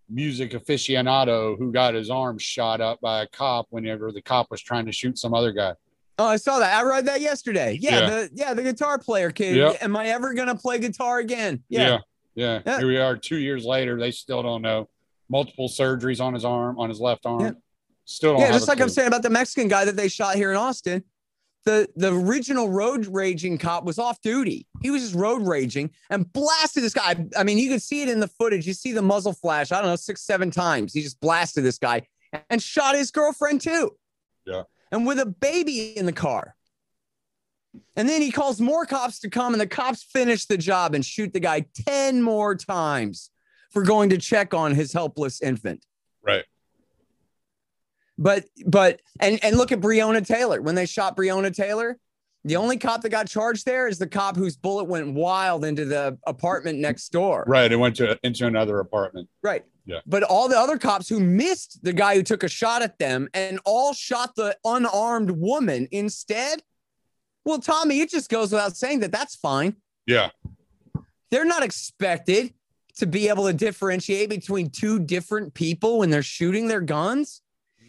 [0.08, 4.60] music aficionado who got his arm shot up by a cop whenever the cop was
[4.62, 5.74] trying to shoot some other guy.
[6.18, 6.74] Oh, I saw that.
[6.78, 7.76] I read that yesterday.
[7.80, 8.06] Yeah, Yeah.
[8.10, 9.56] the yeah, the guitar player kid.
[9.56, 9.78] Yep.
[9.82, 11.62] Am I ever gonna play guitar again?
[11.68, 11.80] Yeah.
[11.88, 11.98] Yeah.
[12.34, 12.60] Yeah.
[12.66, 12.78] Yeah.
[12.78, 13.98] Here we are two years later.
[13.98, 14.88] They still don't know.
[15.28, 17.40] Multiple surgeries on his arm, on his left arm.
[17.40, 17.50] Yeah.
[18.04, 20.56] Still Yeah, just like I'm saying about the Mexican guy that they shot here in
[20.56, 21.02] Austin.
[21.64, 24.66] The the original road raging cop was off duty.
[24.82, 27.24] He was just road raging and blasted this guy.
[27.34, 28.66] I mean, you can see it in the footage.
[28.66, 30.92] You see the muzzle flash, I don't know, six, seven times.
[30.92, 32.02] He just blasted this guy
[32.50, 33.92] and shot his girlfriend too.
[34.44, 34.64] Yeah.
[34.92, 36.54] And with a baby in the car.
[37.96, 41.04] And then he calls more cops to come, and the cops finish the job and
[41.04, 43.30] shoot the guy 10 more times
[43.70, 45.84] for going to check on his helpless infant.
[46.22, 46.44] Right.
[48.16, 50.62] But but and and look at Breonna Taylor.
[50.62, 51.98] When they shot Breonna Taylor,
[52.44, 55.84] the only cop that got charged there is the cop whose bullet went wild into
[55.84, 57.44] the apartment next door.
[57.46, 57.70] Right.
[57.70, 59.28] It went to into another apartment.
[59.42, 59.64] Right.
[59.86, 60.00] Yeah.
[60.06, 63.28] But all the other cops who missed the guy who took a shot at them
[63.34, 66.62] and all shot the unarmed woman instead.
[67.44, 69.76] Well, Tommy, it just goes without saying that that's fine.
[70.06, 70.30] Yeah.
[71.30, 72.54] They're not expected
[72.96, 77.42] to be able to differentiate between two different people when they're shooting their guns.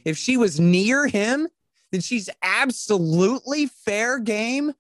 [0.03, 1.47] If she was near him,
[1.91, 4.73] then she's absolutely fair game.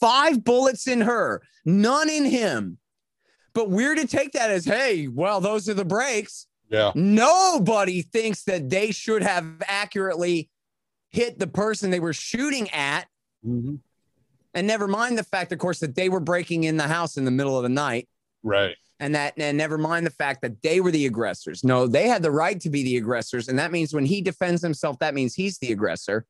[0.00, 2.78] Five bullets in her, none in him.
[3.52, 6.46] But we're to take that as, hey, well, those are the breaks.
[6.70, 6.92] Yeah.
[6.94, 10.50] Nobody thinks that they should have accurately
[11.10, 13.08] hit the person they were shooting at.
[13.44, 13.80] Mhm.
[14.54, 17.24] And never mind the fact, of course, that they were breaking in the house in
[17.24, 18.08] the middle of the night.
[18.42, 18.76] Right.
[19.00, 21.62] And that, and never mind the fact that they were the aggressors.
[21.62, 23.48] No, they had the right to be the aggressors.
[23.48, 26.26] And that means when he defends himself, that means he's the aggressor.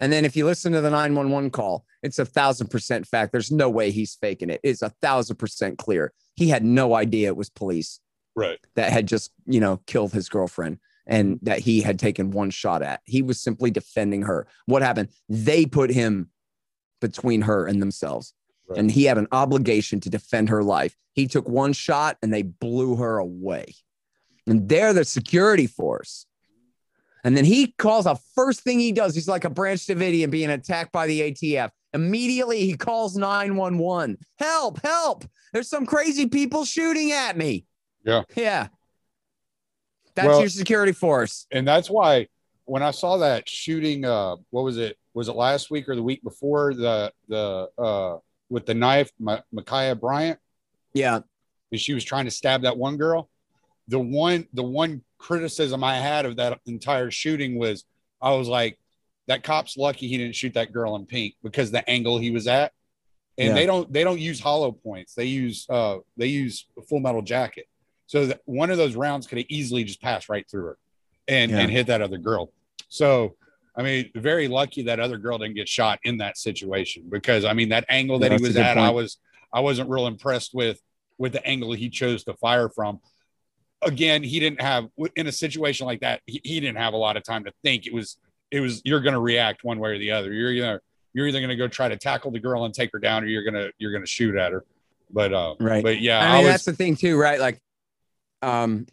[0.00, 3.32] And then if you listen to the 911 call, it's a thousand percent fact.
[3.32, 4.60] There's no way he's faking it.
[4.62, 6.12] It's a thousand percent clear.
[6.34, 8.00] He had no idea it was police
[8.36, 8.58] Right.
[8.76, 12.82] that had just, you know, killed his girlfriend and that he had taken one shot
[12.82, 13.00] at.
[13.04, 14.46] He was simply defending her.
[14.66, 15.08] What happened?
[15.28, 16.30] They put him
[17.00, 18.34] between her and themselves.
[18.68, 18.78] right.
[18.78, 20.96] and he had an obligation to defend her life.
[21.12, 23.74] He took one shot and they blew her away.
[24.46, 26.26] And they're the security force.
[27.24, 29.14] And then he calls the first thing he does.
[29.14, 31.70] He's like a Branch Davidian being attacked by the ATF.
[31.92, 34.18] Immediately he calls 911.
[34.38, 35.24] Help, help.
[35.52, 37.64] There's some crazy people shooting at me.
[38.04, 38.22] Yeah.
[38.36, 38.68] Yeah.
[40.14, 41.46] That's well, your security force.
[41.50, 42.28] And that's why
[42.64, 44.97] when I saw that shooting, uh, what was it?
[45.14, 48.18] Was it last week or the week before the the uh
[48.50, 50.38] with the knife, M- Ma'Khia Bryant?
[50.94, 51.20] Yeah.
[51.70, 53.28] And she was trying to stab that one girl.
[53.88, 57.84] The one the one criticism I had of that entire shooting was
[58.20, 58.78] I was like,
[59.26, 62.46] that cop's lucky he didn't shoot that girl in pink because the angle he was
[62.46, 62.72] at.
[63.36, 63.54] And yeah.
[63.54, 65.14] they don't they don't use hollow points.
[65.14, 67.66] They use uh they use a full metal jacket.
[68.06, 70.78] So that one of those rounds could have easily just passed right through her
[71.28, 71.58] and, yeah.
[71.58, 72.50] and hit that other girl.
[72.88, 73.36] So
[73.78, 77.52] I mean, very lucky that other girl didn't get shot in that situation because I
[77.52, 78.86] mean that angle that yeah, he was at, point.
[78.86, 79.18] I was
[79.52, 80.80] I wasn't real impressed with
[81.16, 83.00] with the angle he chose to fire from
[83.82, 86.20] again, he didn't have in a situation like that.
[86.26, 87.86] He, he didn't have a lot of time to think.
[87.86, 88.18] It was
[88.50, 90.32] it was you're going to react one way or the other.
[90.32, 92.98] You're either you're either going to go try to tackle the girl and take her
[92.98, 94.64] down, or you're gonna you're gonna shoot at her.
[95.10, 95.82] But uh, right.
[95.82, 97.40] But yeah, I mean I was, that's the thing too, right?
[97.40, 97.60] Like,
[98.42, 98.86] um,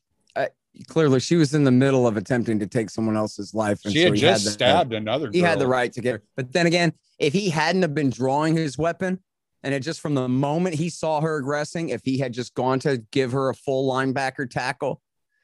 [0.87, 3.79] clearly she was in the middle of attempting to take someone else's life.
[3.85, 5.29] And she had so just had the, uh, stabbed another.
[5.31, 6.23] He had the right to get her.
[6.35, 9.19] But then again, if he hadn't have been drawing his weapon,
[9.63, 12.79] and it just from the moment he saw her aggressing, if he had just gone
[12.79, 15.01] to give her a full linebacker tackle,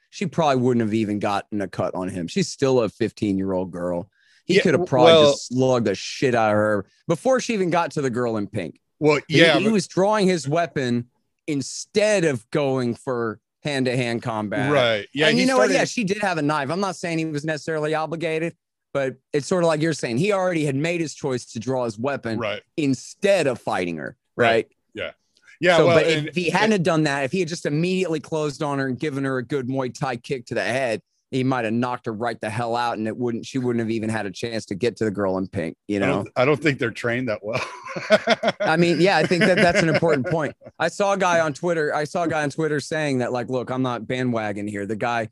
[0.10, 2.28] she probably wouldn't have even gotten a cut on him.
[2.28, 4.10] She's still a 15 year old girl.
[4.46, 7.54] He yeah, could have probably well, just slugged the shit out of her before she
[7.54, 8.80] even got to the girl in pink.
[9.00, 11.08] Well, yeah, he, he was drawing his weapon
[11.48, 14.72] instead of going for hand to hand combat.
[14.72, 15.08] Right.
[15.14, 15.28] Yeah.
[15.28, 15.74] And you know started...
[15.74, 15.80] what?
[15.80, 16.70] Yeah, she did have a knife.
[16.70, 18.56] I'm not saying he was necessarily obligated,
[18.94, 21.86] but it's sort of like you're saying he already had made his choice to draw
[21.86, 22.62] his weapon right.
[22.78, 24.18] instead of fighting her.
[24.36, 24.48] Right.
[24.48, 24.68] right.
[24.94, 25.12] Yeah.
[25.60, 25.78] Yeah.
[25.78, 28.20] So, well, but and, if he hadn't and, done that, if he had just immediately
[28.20, 31.46] closed on her and given her a good Muay Thai kick to the head, he
[31.46, 33.46] might have knocked her right the hell out, and it wouldn't.
[33.46, 35.78] She wouldn't have even had a chance to get to the girl in pink.
[35.88, 36.06] You know.
[36.06, 37.66] I don't, I don't think they're trained that well.
[38.60, 40.54] I mean, yeah, I think that that's an important point.
[40.78, 41.96] I saw a guy on Twitter.
[41.96, 44.86] I saw a guy on Twitter saying that, like, look, I'm not bandwagon here.
[44.86, 45.30] The guy,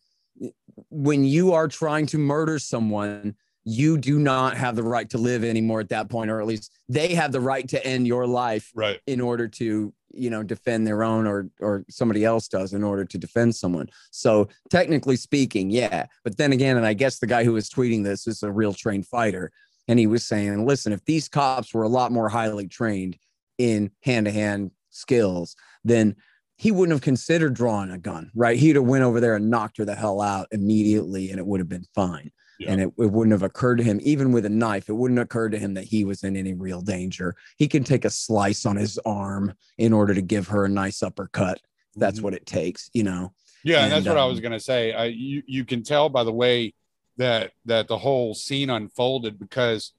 [0.89, 3.35] when you are trying to murder someone,
[3.65, 6.71] you do not have the right to live anymore at that point, or at least
[6.87, 10.85] they have the right to end your life, right, in order to you know defend
[10.85, 13.89] their own or or somebody else does in order to defend someone.
[14.11, 16.05] So technically speaking yeah.
[16.23, 18.73] But then again and i guess the guy who was tweeting this is a real
[18.73, 19.51] trained fighter
[19.87, 23.17] and he was saying listen if these cops were a lot more highly trained
[23.57, 26.15] in hand-to-hand skills then
[26.57, 28.57] he wouldn't have considered drawing a gun right?
[28.57, 31.59] He'd have went over there and knocked her the hell out immediately and it would
[31.59, 32.71] have been fine yeah.
[32.71, 35.47] And it, it wouldn't have occurred to him, even with a knife, it wouldn't occur
[35.47, 37.35] to him that he was in any real danger.
[37.57, 41.01] He can take a slice on his arm in order to give her a nice
[41.01, 41.61] uppercut.
[41.95, 42.25] That's mm-hmm.
[42.25, 43.31] what it takes, you know.
[43.63, 44.93] Yeah, and, that's um, what I was um, gonna say.
[44.93, 46.73] I, you you can tell by the way
[47.17, 49.93] that that the whole scene unfolded because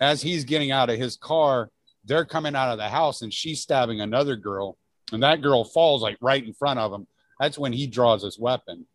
[0.00, 1.70] as he's getting out of his car,
[2.04, 4.76] they're coming out of the house and she's stabbing another girl,
[5.12, 7.06] and that girl falls like right in front of him.
[7.40, 8.86] That's when he draws his weapon,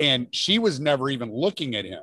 [0.00, 2.02] and she was never even looking at him.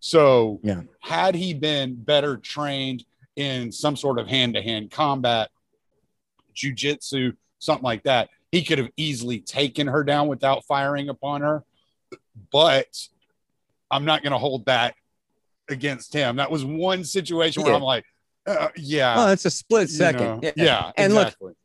[0.00, 0.82] So, yeah.
[1.00, 3.04] had he been better trained
[3.36, 5.50] in some sort of hand to hand combat,
[6.54, 11.62] jujitsu, something like that, he could have easily taken her down without firing upon her.
[12.50, 13.08] But
[13.90, 14.94] I'm not going to hold that
[15.68, 16.36] against him.
[16.36, 18.04] That was one situation where I'm like,
[18.46, 19.14] uh, yeah.
[19.18, 20.20] Oh, it's a split second.
[20.20, 20.52] You know, yeah.
[20.56, 20.92] yeah.
[20.96, 21.48] And exactly.
[21.48, 21.56] look,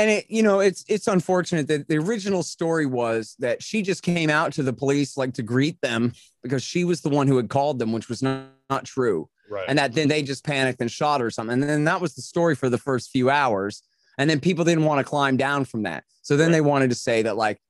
[0.00, 4.02] and it you know it's it's unfortunate that the original story was that she just
[4.02, 7.36] came out to the police like to greet them because she was the one who
[7.36, 9.66] had called them which was not, not true right.
[9.68, 12.14] and that then they just panicked and shot her or something and then that was
[12.14, 13.82] the story for the first few hours
[14.18, 16.52] and then people didn't want to climb down from that so then right.
[16.52, 17.60] they wanted to say that like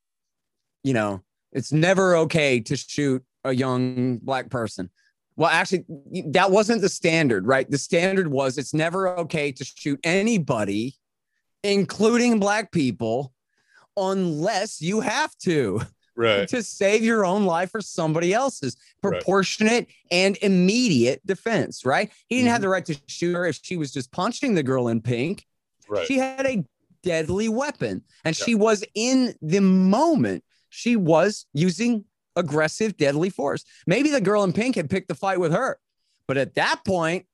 [0.84, 1.20] you know
[1.52, 4.88] it's never okay to shoot a young black person
[5.36, 5.86] well, actually,
[6.32, 7.70] that wasn't the standard, right?
[7.70, 10.96] The standard was it's never okay to shoot anybody
[11.62, 13.32] including black people,
[13.96, 15.80] unless you have to.
[16.16, 16.46] Right.
[16.48, 19.94] To save your own life or somebody else's proportionate right.
[20.10, 22.10] and immediate defense, right?
[22.26, 22.52] He didn't mm-hmm.
[22.52, 25.46] have the right to shoot her if she was just punching the girl in pink.
[25.88, 26.06] Right.
[26.06, 26.62] She had a
[27.02, 28.44] deadly weapon and yeah.
[28.44, 32.04] she was in the moment, she was using
[32.36, 33.64] aggressive, deadly force.
[33.86, 35.78] Maybe the girl in pink had picked the fight with her,
[36.26, 37.26] but at that point,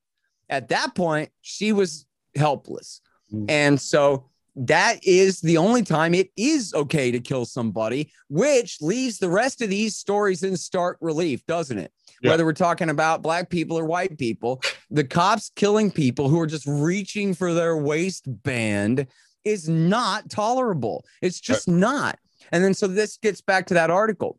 [0.48, 2.06] at that point, she was
[2.36, 3.00] helpless.
[3.32, 3.50] Mm.
[3.50, 4.24] And so
[4.56, 9.60] that is the only time it is okay to kill somebody, which leaves the rest
[9.60, 11.92] of these stories in stark relief, doesn't it?
[12.22, 12.30] Yeah.
[12.30, 16.46] Whether we're talking about black people or white people, the cops killing people who are
[16.46, 19.06] just reaching for their waistband
[19.44, 21.04] is not tolerable.
[21.20, 21.76] It's just right.
[21.76, 22.18] not.
[22.52, 24.38] And then so this gets back to that article.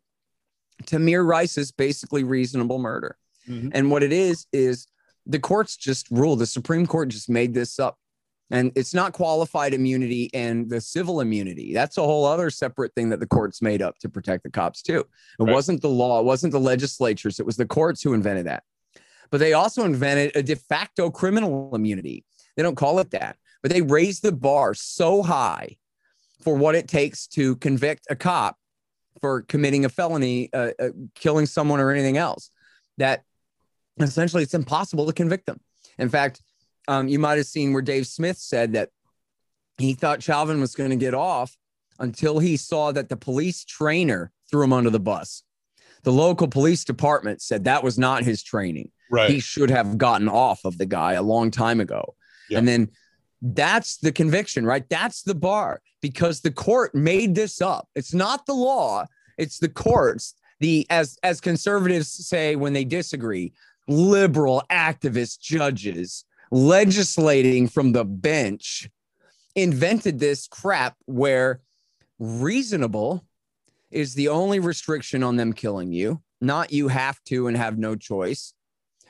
[0.84, 3.16] Tamir Rice is basically reasonable murder.
[3.48, 3.70] Mm-hmm.
[3.72, 4.88] And what it is, is
[5.26, 7.98] the courts just ruled, the Supreme Court just made this up.
[8.50, 11.74] And it's not qualified immunity and the civil immunity.
[11.74, 14.80] That's a whole other separate thing that the courts made up to protect the cops,
[14.82, 15.00] too.
[15.38, 15.52] It right.
[15.52, 18.62] wasn't the law, it wasn't the legislatures, it was the courts who invented that.
[19.30, 22.24] But they also invented a de facto criminal immunity.
[22.56, 25.76] They don't call it that, but they raised the bar so high
[26.40, 28.56] for what it takes to convict a cop
[29.20, 32.50] for committing a felony, uh, uh, killing someone, or anything else
[32.96, 33.24] that
[34.00, 35.60] essentially it's impossible to convict them.
[35.98, 36.40] In fact,
[36.88, 38.88] um, you might have seen where Dave Smith said that
[39.76, 41.56] he thought Chauvin was going to get off
[42.00, 45.42] until he saw that the police trainer threw him under the bus.
[46.02, 48.90] The local police department said that was not his training.
[49.10, 49.30] Right.
[49.30, 52.14] He should have gotten off of the guy a long time ago.
[52.58, 52.90] And then
[53.42, 54.88] that's the conviction, right?
[54.88, 57.88] That's the bar because the court made this up.
[57.94, 59.04] It's not the law,
[59.36, 60.34] it's the courts.
[60.60, 63.52] The as as conservatives say when they disagree,
[63.86, 68.88] liberal activist judges legislating from the bench
[69.54, 71.60] invented this crap where
[72.18, 73.24] reasonable
[73.90, 77.96] is the only restriction on them killing you, not you have to and have no
[77.96, 78.52] choice,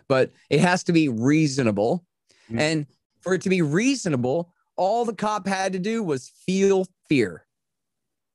[0.09, 2.05] but it has to be reasonable.
[2.49, 2.59] Mm-hmm.
[2.59, 2.87] And
[3.21, 7.45] for it to be reasonable, all the cop had to do was feel fear.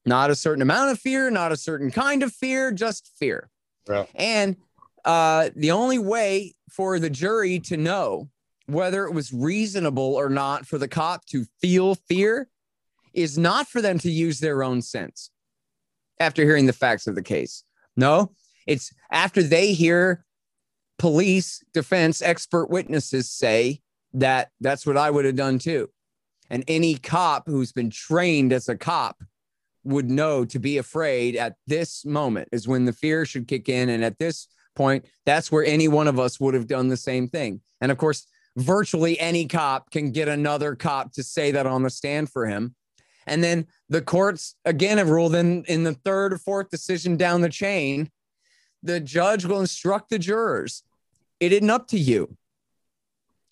[0.06, 3.50] Not a certain amount of fear, not a certain kind of fear, just fear.
[3.90, 4.06] Yeah.
[4.16, 4.58] And
[5.06, 8.30] uh, the only way for the jury to know
[8.68, 12.48] whether it was reasonable or not for the cop to feel fear
[13.14, 15.30] is not for them to use their own sense
[16.20, 17.64] after hearing the facts of the case.
[17.96, 18.32] No,
[18.66, 20.26] it's after they hear
[20.98, 23.82] police, defense, expert witnesses say
[24.14, 25.90] that that's what I would have done too.
[26.50, 29.24] And any cop who's been trained as a cop
[29.84, 33.90] would know to be afraid at this moment is when the fear should kick in.
[33.90, 37.28] And at this point, that's where any one of us would have done the same
[37.28, 37.62] thing.
[37.82, 38.26] And of course,
[38.58, 42.76] virtually any cop can get another cop to say that on the stand for him.
[43.26, 47.42] And then the courts again have ruled in, in the third or fourth decision down
[47.42, 48.10] the chain,
[48.82, 50.84] the judge will instruct the jurors.
[51.40, 52.38] It isn't up to you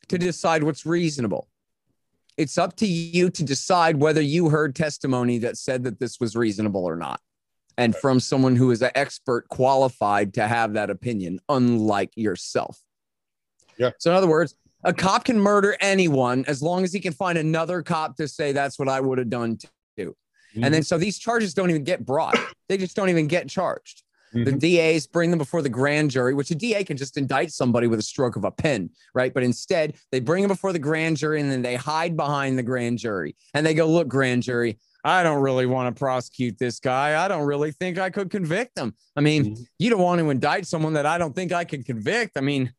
[0.09, 1.47] to decide what's reasonable.
[2.37, 6.35] It's up to you to decide whether you heard testimony that said that this was
[6.35, 7.21] reasonable or not.
[7.77, 12.79] And from someone who is an expert qualified to have that opinion, unlike yourself.
[13.77, 13.91] Yeah.
[13.97, 17.37] So, in other words, a cop can murder anyone as long as he can find
[17.37, 19.69] another cop to say that's what I would have done too.
[19.97, 20.63] Mm-hmm.
[20.63, 22.37] And then so these charges don't even get brought,
[22.69, 24.03] they just don't even get charged.
[24.33, 24.57] Mm-hmm.
[24.57, 27.87] The DAs bring them before the grand jury, which a DA can just indict somebody
[27.87, 29.33] with a stroke of a pen, right?
[29.33, 32.63] But instead, they bring them before the grand jury and then they hide behind the
[32.63, 36.79] grand jury and they go, Look, grand jury, I don't really want to prosecute this
[36.79, 37.23] guy.
[37.23, 38.95] I don't really think I could convict him.
[39.15, 39.63] I mean, mm-hmm.
[39.79, 42.37] you don't want to indict someone that I don't think I can convict.
[42.37, 42.71] I mean,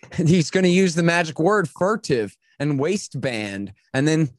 [0.14, 4.30] he's going to use the magic word furtive and waistband and then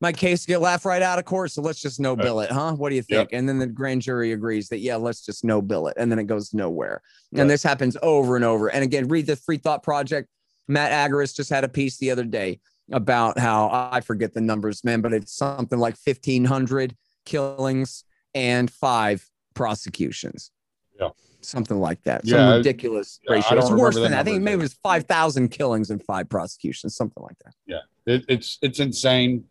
[0.00, 1.50] my case get laughed right out of court.
[1.50, 2.74] So let's just no bill it, huh?
[2.74, 3.30] What do you think?
[3.30, 3.38] Yep.
[3.38, 5.96] And then the grand jury agrees that, yeah, let's just no bill it.
[5.98, 7.02] And then it goes nowhere.
[7.32, 7.40] Right.
[7.40, 8.68] And this happens over and over.
[8.68, 10.28] And again, read the Free Thought Project.
[10.68, 12.60] Matt Agorist just had a piece the other day
[12.92, 16.94] about how I forget the numbers, man, but it's something like 1,500
[17.24, 20.50] killings and five prosecutions.
[20.98, 21.08] Yeah.
[21.40, 22.26] Something like that.
[22.26, 23.58] Some ridiculous yeah, ratio.
[23.58, 24.20] It's worse than that.
[24.20, 27.54] I think maybe it was 5,000 killings and five prosecutions, something like that.
[27.66, 27.80] Yeah.
[28.06, 29.44] It, it's, it's insane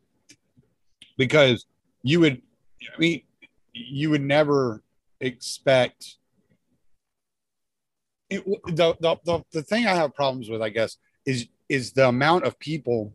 [1.17, 1.65] because
[2.03, 2.41] you would,
[2.93, 3.21] I mean,
[3.73, 4.83] you would never
[5.21, 6.17] expect
[8.29, 12.07] it, the, the, the, the thing I have problems with, I guess, is is the
[12.07, 13.13] amount of people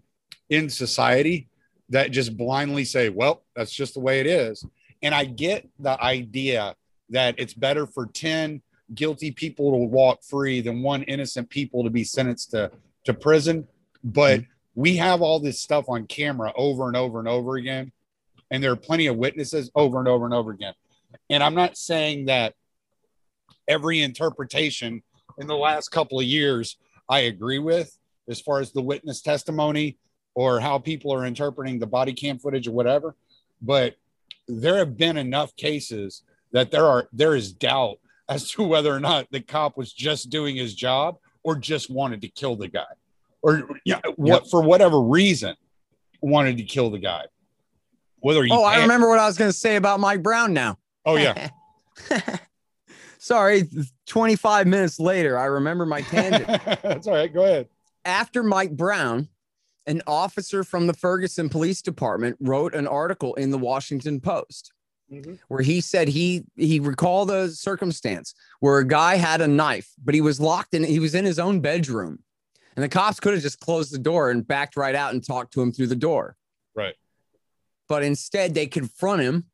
[0.51, 1.49] in society
[1.89, 4.65] that just blindly say, well, that's just the way it is.
[5.03, 6.75] And I get the idea
[7.11, 8.63] that it's better for 10
[8.95, 12.71] guilty people to walk free than one innocent people to be sentenced to,
[13.05, 13.67] to prison.
[14.05, 17.93] But mm-hmm we have all this stuff on camera over and over and over again.
[18.51, 20.75] And there are plenty of witnesses over and over and over again.
[21.31, 22.55] And I'm not saying that
[23.69, 25.03] every interpretation
[25.39, 26.77] in the last couple of years
[27.09, 27.97] I agree with
[28.29, 29.99] as far as the witness testimony
[30.35, 33.15] or how people are interpreting the body cam footage or whatever.
[33.61, 33.97] But
[34.49, 36.23] there have been enough cases
[36.53, 37.99] that there are there is doubt
[38.29, 42.21] as to whether or not the cop was just doing his job or just wanted
[42.23, 42.85] to kill the guy
[43.43, 45.55] or yeah, what for whatever reason
[46.21, 47.25] wanted to kill the guy.
[48.21, 50.79] Whether oh, I remember what I was going to say about Mike Brown now.
[51.05, 51.51] Oh yeah.
[53.19, 53.69] Sorry,
[54.07, 56.47] 25 minutes later, I remember my tangent.
[56.83, 57.33] That's all right.
[57.33, 57.69] Go ahead.
[58.05, 59.29] After Mike Brown,
[59.87, 64.73] an officer from the Ferguson Police Department wrote an article in the Washington Post
[65.13, 65.35] mm-hmm.
[65.49, 70.15] where he said he he recalled a circumstance where a guy had a knife, but
[70.15, 72.21] he was locked in he was in his own bedroom.
[72.75, 75.53] And the cops could have just closed the door and backed right out and talked
[75.55, 76.37] to him through the door.
[76.75, 76.95] Right.
[77.87, 79.45] But instead they confront him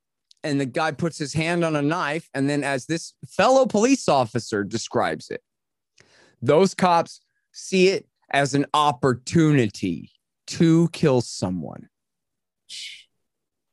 [0.44, 4.08] and the guy puts his hand on a knife and then as this fellow police
[4.08, 5.42] officer describes it,
[6.40, 7.20] those cops
[7.52, 10.12] see it as an opportunity
[10.46, 11.88] to kill someone.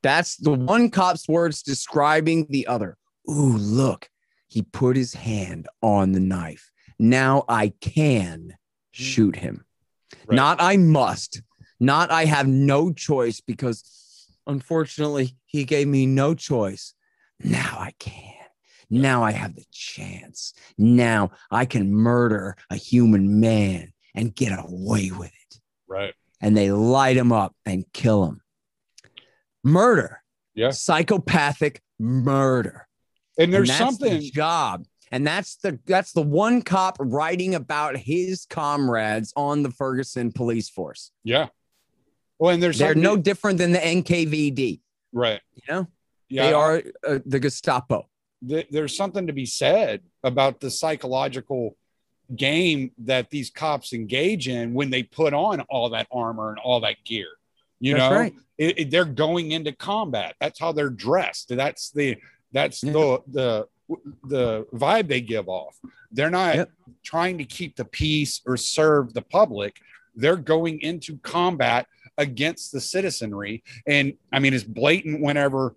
[0.06, 2.96] That's the one cop's words describing the other.
[3.28, 4.08] Ooh, look,
[4.48, 6.70] he put his hand on the knife.
[7.00, 8.54] Now I can
[8.92, 9.66] shoot him.
[10.28, 10.36] Right.
[10.36, 11.42] Not I must,
[11.80, 16.94] not I have no choice because unfortunately he gave me no choice.
[17.44, 18.46] Now I can.
[18.92, 20.54] Now I have the chance.
[20.78, 25.60] Now I can murder a human man and get away with it.
[25.88, 26.14] Right.
[26.42, 28.42] And they light him up and kill him
[29.66, 30.22] murder.
[30.54, 30.70] Yeah.
[30.70, 32.88] Psychopathic murder.
[33.38, 34.86] And there's and something the job.
[35.12, 40.70] And that's the that's the one cop writing about his comrades on the Ferguson police
[40.70, 41.12] force.
[41.24, 41.48] Yeah.
[42.40, 44.82] Well, and there's they're no different than the NKVD.
[45.14, 45.42] Right.
[45.54, 45.88] You know,
[46.30, 46.48] yeah.
[46.48, 48.10] they are uh, the Gestapo.
[48.42, 51.78] there's something to be said about the psychological
[52.36, 56.82] game that these cops engage in when they put on all that armor and all
[56.82, 57.28] that gear.
[57.80, 58.34] You That's know, right.
[58.58, 60.36] it, it, they're going into combat.
[60.40, 61.50] That's how they're dressed.
[61.50, 62.18] That's the
[62.52, 62.94] that's yeah.
[62.94, 63.68] the the
[64.24, 65.78] the vibe they give off.
[66.12, 66.72] They're not yep.
[67.04, 69.78] trying to keep the peace or serve the public.
[70.16, 73.64] They're going into combat against the citizenry.
[73.86, 75.76] And I mean, it's blatant whenever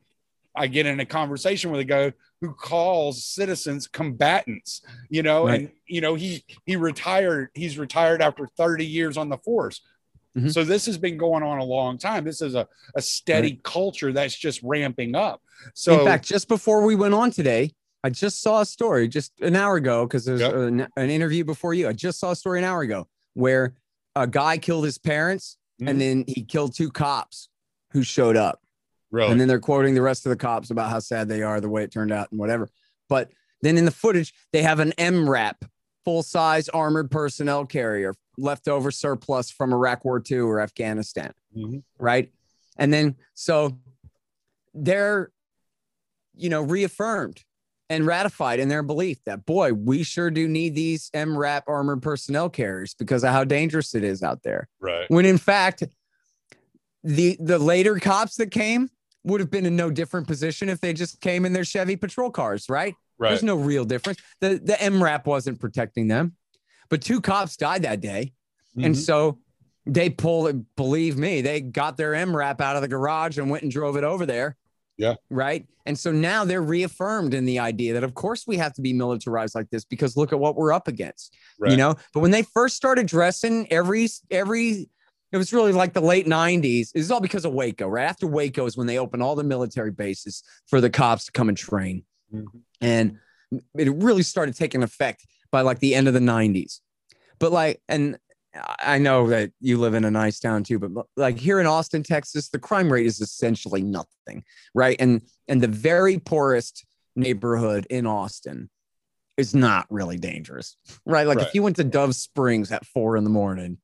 [0.55, 5.61] I get in a conversation with a guy who calls citizens combatants, you know, right.
[5.61, 9.81] and you know, he he retired, he's retired after 30 years on the force.
[10.37, 10.49] Mm-hmm.
[10.49, 12.25] So this has been going on a long time.
[12.25, 13.63] This is a, a steady right.
[13.63, 15.43] culture that's just ramping up.
[15.75, 17.73] So in fact, just before we went on today,
[18.05, 20.55] I just saw a story just an hour ago because there's yep.
[20.55, 21.89] an, an, interview before you.
[21.89, 23.75] I just saw a story an hour ago where
[24.15, 25.89] a guy killed his parents mm-hmm.
[25.89, 27.49] and then he killed two cops
[27.91, 28.61] who showed up.
[29.11, 29.33] Really?
[29.33, 31.69] And then they're quoting the rest of the cops about how sad they are, the
[31.69, 32.69] way it turned out, and whatever.
[33.09, 33.31] But
[33.63, 35.55] then in the footage, they have an MRAP,
[36.09, 41.81] full size armored personnel carrier, leftover surplus from Iraq War II or Afghanistan, mm-hmm.
[41.99, 42.33] right?
[42.79, 43.77] And then so
[44.73, 45.31] they're,
[46.35, 47.45] you know, reaffirmed
[47.91, 52.49] and ratified in their belief that boy, we sure do need these MRAP armored personnel
[52.49, 54.67] carriers because of how dangerous it is out there.
[54.81, 55.05] Right.
[55.11, 55.85] When in fact,
[57.05, 58.89] the the later cops that came
[59.25, 62.31] would have been in no different position if they just came in their Chevy patrol
[62.31, 62.95] cars, right?
[63.19, 63.31] Right.
[63.31, 64.21] There's no real difference.
[64.41, 66.37] The the MRAP wasn't protecting them.
[66.89, 68.33] But two cops died that day.
[68.77, 68.87] Mm-hmm.
[68.87, 69.39] And so
[69.87, 73.73] they pulled, believe me, they got their MRAP out of the garage and went and
[73.73, 74.57] drove it over there.
[74.97, 75.15] Yeah.
[75.31, 75.67] Right.
[75.87, 78.93] And so now they're reaffirmed in the idea that, of course, we have to be
[78.93, 81.37] militarized like this because look at what we're up against.
[81.59, 81.71] Right.
[81.71, 84.91] You know, but when they first started dressing every, every,
[85.31, 86.93] it was really like the late 90s.
[86.93, 88.09] This is all because of Waco, right?
[88.09, 91.49] After Waco is when they opened all the military bases for the cops to come
[91.49, 92.03] and train.
[92.33, 92.59] Mm-hmm.
[92.81, 93.19] And
[93.77, 96.81] it really started taking effect by like the end of the 90s.
[97.39, 98.19] But like, and
[98.81, 102.03] I know that you live in a nice town too, but like here in Austin,
[102.03, 104.97] Texas, the crime rate is essentially nothing, right?
[104.99, 108.71] And and the very poorest neighborhood in Austin
[109.37, 111.27] is not really dangerous, right?
[111.27, 111.47] Like right.
[111.47, 113.79] if you went to Dove Springs at four in the morning,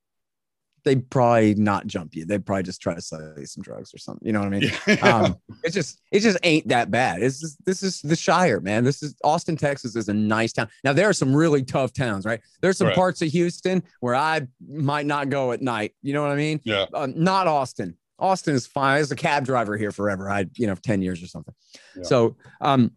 [0.85, 2.25] they'd probably not jump you.
[2.25, 4.27] They'd probably just try to sell you some drugs or something.
[4.27, 4.71] You know what I mean?
[4.87, 4.95] Yeah.
[4.95, 7.23] Um, it just it just ain't that bad.
[7.23, 8.85] It's just, this is the Shire, man.
[8.85, 10.69] This is Austin, Texas is a nice town.
[10.85, 12.41] Now there are some really tough towns, right?
[12.61, 12.97] There's some right.
[12.97, 15.95] parts of Houston where I might not go at night.
[16.03, 16.61] You know what I mean?
[16.65, 16.87] Yeah.
[16.93, 17.97] Uh, not Austin.
[18.19, 19.01] Austin is fine.
[19.01, 20.31] As a cab driver here forever.
[20.31, 21.55] I you know 10 years or something.
[21.97, 22.03] Yeah.
[22.05, 22.93] So um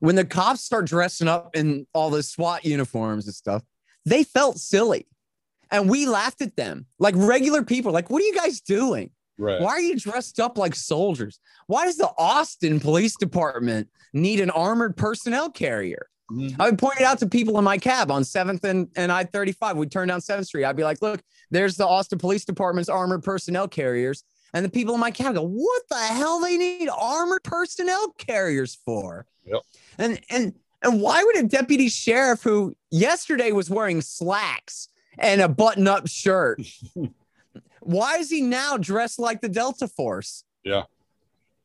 [0.00, 3.62] when the cops start dressing up in all the SWAT uniforms and stuff,
[4.04, 5.06] they felt silly
[5.70, 7.92] and we laughed at them like regular people.
[7.92, 9.10] Like, what are you guys doing?
[9.38, 9.60] Right.
[9.60, 11.40] Why are you dressed up like soldiers?
[11.66, 16.08] Why does the Austin Police Department need an armored personnel carrier?
[16.30, 16.60] Mm-hmm.
[16.60, 19.24] I would point it out to people in my cab on 7th and, and I
[19.24, 19.76] 35.
[19.76, 20.64] We'd turn down 7th Street.
[20.64, 24.24] I'd be like, look, there's the Austin Police Department's armored personnel carriers.
[24.54, 28.74] And the people in my cab go, what the hell they need armored personnel carriers
[28.84, 29.26] for?
[29.44, 29.62] Yep.
[29.98, 34.88] And and and why would a deputy sheriff who yesterday was wearing slacks
[35.18, 36.60] and a button up shirt.
[37.80, 40.44] Why is he now dressed like the Delta Force?
[40.64, 40.84] Yeah.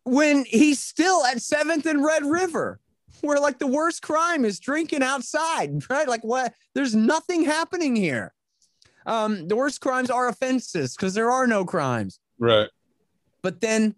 [0.04, 2.80] When he's still at 7th and Red River,
[3.22, 6.08] where like the worst crime is drinking outside, right?
[6.08, 6.54] Like what?
[6.74, 8.34] There's nothing happening here.
[9.06, 12.20] um, the worst crimes are offenses because there are no crimes.
[12.39, 12.70] Right.
[13.41, 13.95] But then,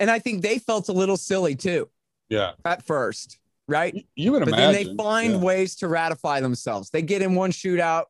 [0.00, 1.88] and I think they felt a little silly too
[2.28, 2.52] Yeah.
[2.64, 4.04] at first, right?
[4.16, 4.72] You would But imagine.
[4.72, 5.38] then they find yeah.
[5.38, 6.90] ways to ratify themselves.
[6.90, 8.06] They get in one shootout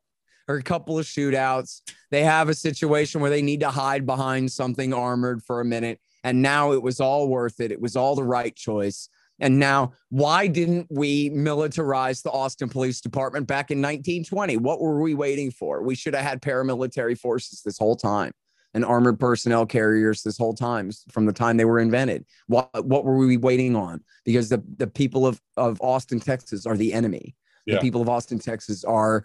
[0.49, 1.81] or a couple of shootouts.
[2.11, 6.01] They have a situation where they need to hide behind something armored for a minute.
[6.25, 7.73] And now it was all worth it.
[7.73, 9.09] It was all the right choice.
[9.39, 14.57] And now, why didn't we militarize the Austin Police Department back in 1920?
[14.57, 15.83] What were we waiting for?
[15.83, 18.33] We should have had paramilitary forces this whole time
[18.73, 22.25] and armored personnel carriers this whole time from the time they were invented.
[22.47, 24.03] What, what were we waiting on?
[24.25, 27.35] Because the, the people of, of Austin, Texas are the enemy.
[27.67, 29.25] The people of Austin, Texas are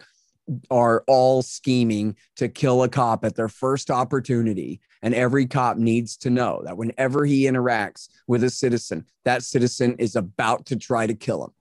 [0.70, 4.82] are all scheming to kill a cop at their first opportunity.
[5.02, 9.96] And every cop needs to know that whenever he interacts with a citizen, that citizen
[9.98, 11.52] is about to try to kill him.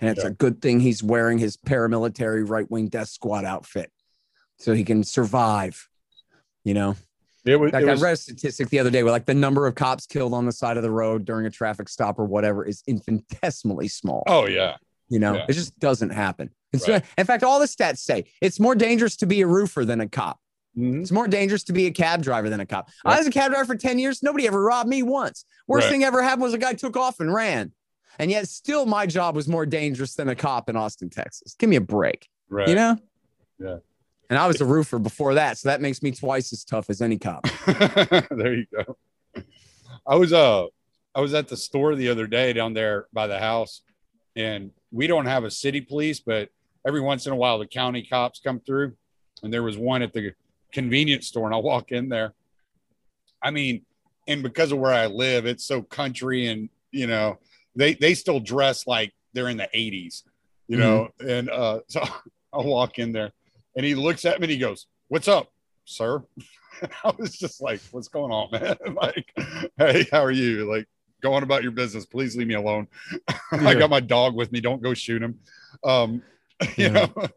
[0.00, 0.30] And it's Yeah.
[0.30, 3.90] a good thing he's wearing his paramilitary right wing death squad outfit
[4.58, 5.88] so he can survive.
[6.64, 6.96] You know,
[7.44, 9.66] It was, like it I read a statistic the other day where like the number
[9.66, 12.64] of cops killed on the side of the road during a traffic stop or whatever
[12.64, 14.22] is infinitesimally small.
[14.26, 14.76] oh yeah.
[15.14, 15.46] You know, Yeah.
[15.48, 16.50] it just doesn't happen.
[16.72, 17.04] It's Right.
[17.16, 20.08] in fact, all the stats say it's more dangerous to be a roofer than a
[20.08, 20.40] cop.
[20.76, 21.02] Mhm.
[21.02, 22.88] It's more dangerous to be a cab driver than a cop.
[23.04, 23.12] Yeah.
[23.12, 24.24] I was a cab driver for 10 years.
[24.24, 25.44] Nobody ever robbed me once.
[25.68, 25.92] Worst Right.
[25.92, 27.70] thing ever happened was a guy took off and ran.
[28.18, 31.54] And yet still my job was more dangerous than a cop in Austin, Texas.
[31.56, 32.28] Give me a break.
[32.48, 32.68] Right.
[32.68, 32.98] You know?
[33.60, 33.76] Yeah.
[34.28, 35.58] And I was a roofer before that.
[35.58, 37.46] So that makes me twice as tough as any cop.
[38.32, 38.96] there you go.
[40.04, 40.66] I was uh
[41.14, 43.82] I was at the store the other day down there by the house,
[44.34, 46.48] and we don't have a city police, but
[46.86, 48.94] every once in a while the county cops come through,
[49.42, 50.32] and there was one at the
[50.72, 52.32] convenience store, and I walk in there.
[53.42, 53.84] I mean,
[54.28, 57.38] and because of where I live, it's so country, and you know,
[57.74, 60.22] they they still dress like they're in the '80s,
[60.68, 62.00] you know, and uh, so
[62.52, 63.32] I walk in there,
[63.76, 65.52] and he looks at me and he goes, "What's up,
[65.84, 66.22] sir?"
[67.04, 68.76] I was just like, "What's going on, man?
[68.94, 69.26] like,
[69.76, 70.70] hey, how are you?
[70.70, 70.86] Like,
[71.24, 72.04] go on about your business.
[72.06, 72.86] Please leave me alone.
[73.52, 74.60] I got my dog with me.
[74.60, 75.38] Don't go shoot him."
[75.82, 76.22] Um,
[76.76, 76.88] you Yeah.
[76.90, 77.28] know,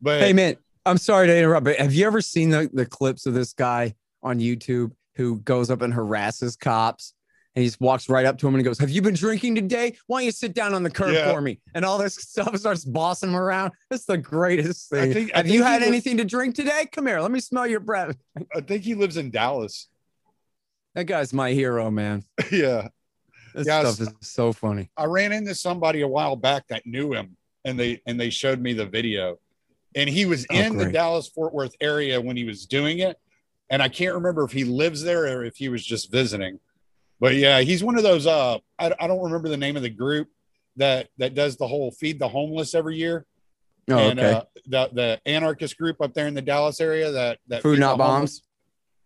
[0.00, 0.56] but Hey man,
[0.86, 3.94] I'm sorry to interrupt, but have you ever seen the, the clips of this guy
[4.22, 7.12] on YouTube who goes up and harasses cops?
[7.56, 9.54] And he just walks right up to him and he goes, Have you been drinking
[9.54, 9.96] today?
[10.08, 11.32] Why don't you sit down on the curb Yeah.
[11.32, 11.60] for me?
[11.74, 13.72] And all this stuff starts bossing him around.
[13.90, 15.12] That's the greatest I thing.
[15.12, 16.86] think- I Have you had was- anything to drink today?
[16.90, 17.20] Come here.
[17.20, 18.16] Let me smell your breath.
[18.56, 19.88] I think he lives in Dallas.
[20.96, 22.24] That guy's my hero, man.
[22.50, 22.88] yeah,
[23.54, 24.90] This Yeah, stuff is so funny.
[24.96, 28.60] I ran into somebody a while back that knew him, and they and they showed
[28.60, 29.38] me the video,
[29.94, 30.90] and he was Oh, in the.
[30.90, 33.16] Dallas Fort Worth area when he was doing it,
[33.70, 36.58] and I can't remember if he lives there or if he was just visiting,
[37.20, 38.26] but yeah, he's one of those.
[38.26, 40.28] Uh, I, I don't remember the name of the group
[40.76, 43.24] that that does the whole feed the homeless every year.
[43.88, 44.32] Oh, and, okay.
[44.32, 47.98] Uh, the the anarchist group up there in the Dallas area that that Food not
[47.98, 48.40] the homeless-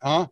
[0.01, 0.22] bombs.
[0.22, 0.26] huh?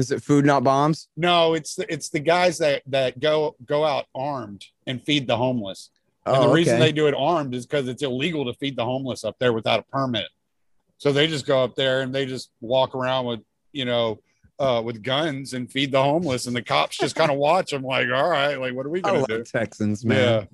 [0.00, 1.08] Is it food not bombs?
[1.16, 5.36] No, it's the, it's the guys that that go go out armed and feed the
[5.36, 5.90] homeless.
[6.24, 8.84] Oh, and the reason they do it armed is because it's illegal to feed the
[8.84, 10.26] homeless up there without a permit.
[10.96, 13.40] So they just go up there and they just walk around with,
[13.72, 14.20] you know,
[14.58, 17.82] uh, with guns and feed the homeless, and the cops just kind of watch them
[17.82, 19.44] like, all right, like what are we gonna do?
[19.44, 20.18] Texans, man.
[20.18, 20.44] Yeah.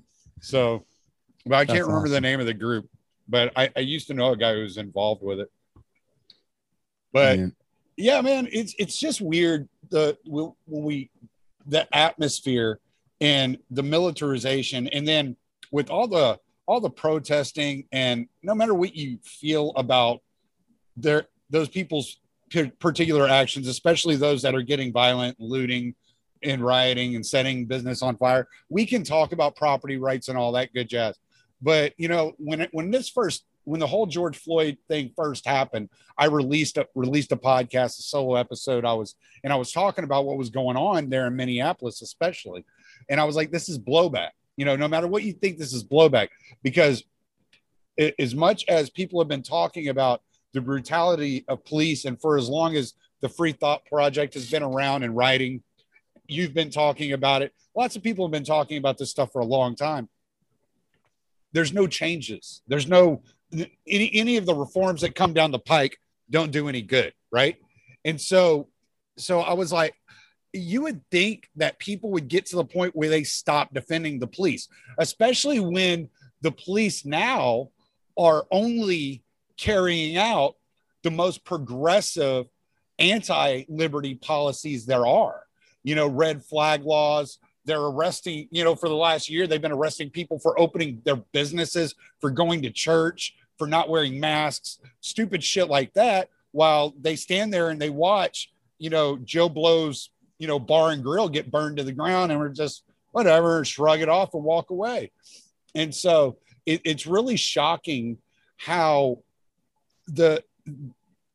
[0.40, 0.84] So,
[1.44, 2.88] but I can't That's remember the name of the group,
[3.28, 5.50] but I, I used to know a guy who was involved with it.
[7.12, 7.56] But Man.
[7.96, 11.10] Yeah, man, it's it's just weird the when we
[11.66, 12.78] the atmosphere
[13.20, 15.36] and the militarization, and then
[15.70, 20.20] with all the all the protesting, and no matter what you feel about
[20.96, 22.18] their those people's
[22.78, 25.94] particular actions, especially those that are getting violent, looting,
[26.42, 30.52] and rioting and setting business on fire, we can talk about property rights and all
[30.52, 31.18] that good jazz.
[31.62, 35.44] But you know, when it, when this first when the whole George Floyd thing first
[35.44, 38.84] happened, I released a released a podcast, a solo episode.
[38.84, 42.64] I was and I was talking about what was going on there in Minneapolis, especially.
[43.10, 44.30] And I was like, this is blowback.
[44.56, 46.28] You know, no matter what you think, this is blowback
[46.62, 47.02] because
[47.96, 50.22] it, as much as people have been talking about
[50.54, 54.62] the brutality of police, and for as long as the Free Thought Project has been
[54.62, 55.62] around and writing,
[56.28, 57.52] you've been talking about it.
[57.74, 60.08] Lots of people have been talking about this stuff for a long time.
[61.52, 62.62] There's no changes.
[62.68, 63.22] There's no
[63.86, 65.98] any any of the reforms that come down the pike
[66.30, 67.56] don't do any good, right?
[68.04, 68.68] And so,
[69.16, 69.94] so I was like,
[70.52, 74.26] you would think that people would get to the point where they stop defending the
[74.26, 76.08] police, especially when
[76.40, 77.70] the police now
[78.18, 79.22] are only
[79.56, 80.56] carrying out
[81.02, 82.46] the most progressive
[82.98, 85.42] anti-liberty policies there are.
[85.82, 87.38] You know, red flag laws.
[87.64, 91.16] They're arresting, you know, for the last year, they've been arresting people for opening their
[91.16, 96.28] businesses, for going to church, for not wearing masks, stupid shit like that.
[96.56, 101.04] while they stand there and they watch, you know, Joe Blow's, you know, bar and
[101.04, 102.82] grill get burned to the ground and we're just
[103.12, 105.12] whatever, shrug it off and walk away.
[105.74, 108.16] And so it, it's really shocking
[108.56, 109.18] how
[110.06, 110.42] the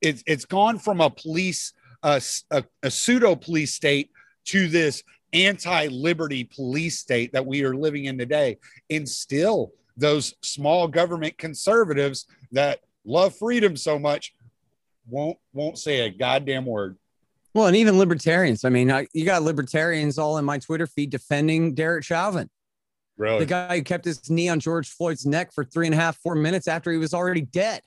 [0.01, 2.19] it's it's gone from a police uh,
[2.49, 4.09] a, a pseudo police state
[4.45, 5.03] to this
[5.33, 8.57] anti-liberty police state that we are living in today
[8.89, 14.33] and still those small government conservatives that love freedom so much
[15.07, 16.97] won't won't say a goddamn word.
[17.53, 18.63] Well and even libertarians.
[18.63, 22.49] I mean I, you got libertarians all in my twitter feed defending derek chauvin.
[23.17, 23.39] Really?
[23.39, 26.17] The guy who kept his knee on george floyd's neck for three and a half
[26.17, 27.81] four minutes after he was already dead.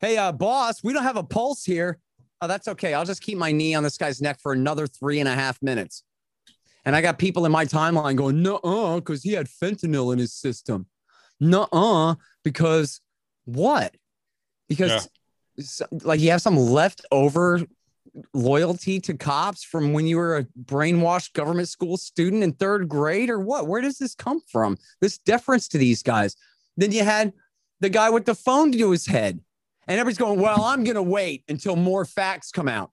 [0.00, 1.98] Hey uh boss we don't have a pulse here.
[2.40, 2.94] Oh that's okay.
[2.94, 5.60] I'll just keep my knee on this guy's neck for another three and a half
[5.62, 6.04] minutes.
[6.84, 8.58] And I got people in my timeline going, no,
[8.96, 10.86] because he had fentanyl in his system.
[11.40, 12.14] No, uh,
[12.44, 13.00] because
[13.44, 13.94] what?
[14.68, 15.08] Because
[15.56, 15.86] yeah.
[16.04, 17.62] like you have some leftover
[18.34, 23.30] loyalty to cops from when you were a brainwashed government school student in third grade
[23.30, 23.66] or what?
[23.66, 24.76] Where does this come from?
[25.00, 26.36] This deference to these guys.
[26.76, 27.32] Then you had
[27.80, 29.40] the guy with the phone to his head.
[29.88, 32.92] And everybody's going, well, I'm going to wait until more facts come out.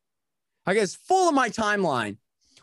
[0.66, 2.18] I guess full of my timeline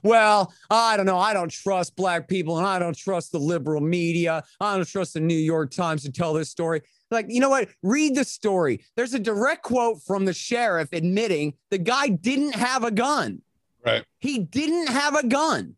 [0.05, 1.19] well, I don't know.
[1.19, 4.45] I don't trust black people and I don't trust the liberal media.
[4.61, 6.83] I don't trust the New York Times to tell this story.
[7.11, 7.69] Like, you know what?
[7.83, 8.85] Read the story.
[8.97, 13.41] There's a direct quote from the sheriff admitting the guy didn't have a gun.
[13.85, 14.05] Right.
[14.19, 15.77] He didn't have a gun.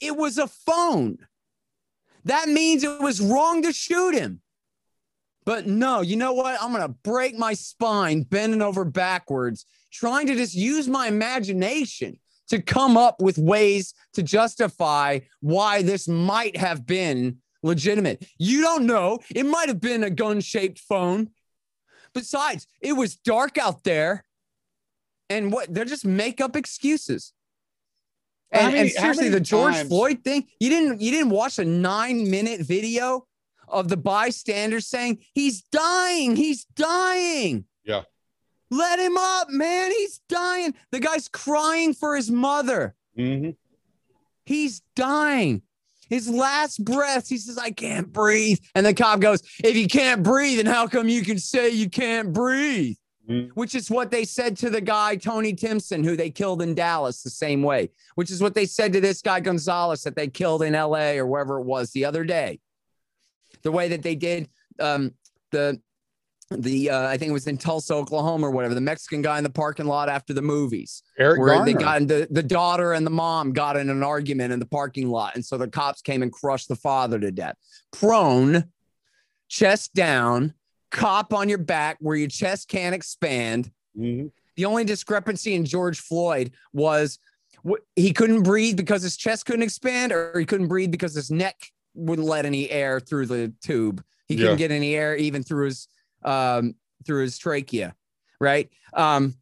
[0.00, 1.18] It was a phone.
[2.24, 4.40] That means it was wrong to shoot him.
[5.44, 6.56] But no, you know what?
[6.62, 12.18] I'm going to break my spine bending over backwards, trying to just use my imagination
[12.52, 18.26] to come up with ways to justify why this might have been legitimate.
[18.38, 19.20] You don't know.
[19.34, 21.30] It might have been a gun shaped phone.
[22.12, 24.26] Besides, it was dark out there.
[25.30, 27.32] And what they're just make up excuses.
[28.50, 29.88] And, many, and seriously, the George times?
[29.88, 33.26] Floyd thing, you didn't you didn't watch a nine minute video
[33.66, 37.64] of the bystanders saying he's dying, he's dying.
[38.72, 39.90] Let him up, man.
[39.90, 40.74] He's dying.
[40.92, 42.94] The guy's crying for his mother.
[43.18, 43.50] Mm-hmm.
[44.46, 45.60] He's dying.
[46.08, 48.60] His last breath, he says, I can't breathe.
[48.74, 51.90] And the cop goes, If you can't breathe, then how come you can say you
[51.90, 52.96] can't breathe?
[53.28, 53.50] Mm-hmm.
[53.50, 57.22] Which is what they said to the guy, Tony Timpson, who they killed in Dallas
[57.22, 60.62] the same way, which is what they said to this guy, Gonzalez, that they killed
[60.62, 62.58] in LA or wherever it was the other day.
[63.62, 64.48] The way that they did
[64.80, 65.12] um,
[65.50, 65.78] the
[66.58, 68.74] the uh, I think it was in Tulsa, Oklahoma, or whatever.
[68.74, 71.64] The Mexican guy in the parking lot after the movies, Eric where Garner.
[71.64, 75.08] they got the the daughter and the mom got in an argument in the parking
[75.08, 77.56] lot, and so the cops came and crushed the father to death.
[77.92, 78.64] Prone,
[79.48, 80.54] chest down,
[80.90, 83.70] cop on your back where your chest can't expand.
[83.98, 84.28] Mm-hmm.
[84.56, 87.18] The only discrepancy in George Floyd was
[87.96, 91.56] he couldn't breathe because his chest couldn't expand, or he couldn't breathe because his neck
[91.94, 94.02] wouldn't let any air through the tube.
[94.26, 95.88] He couldn't get any air even through his
[96.24, 97.94] um, through his trachea,
[98.40, 98.70] right?
[98.94, 99.34] Um,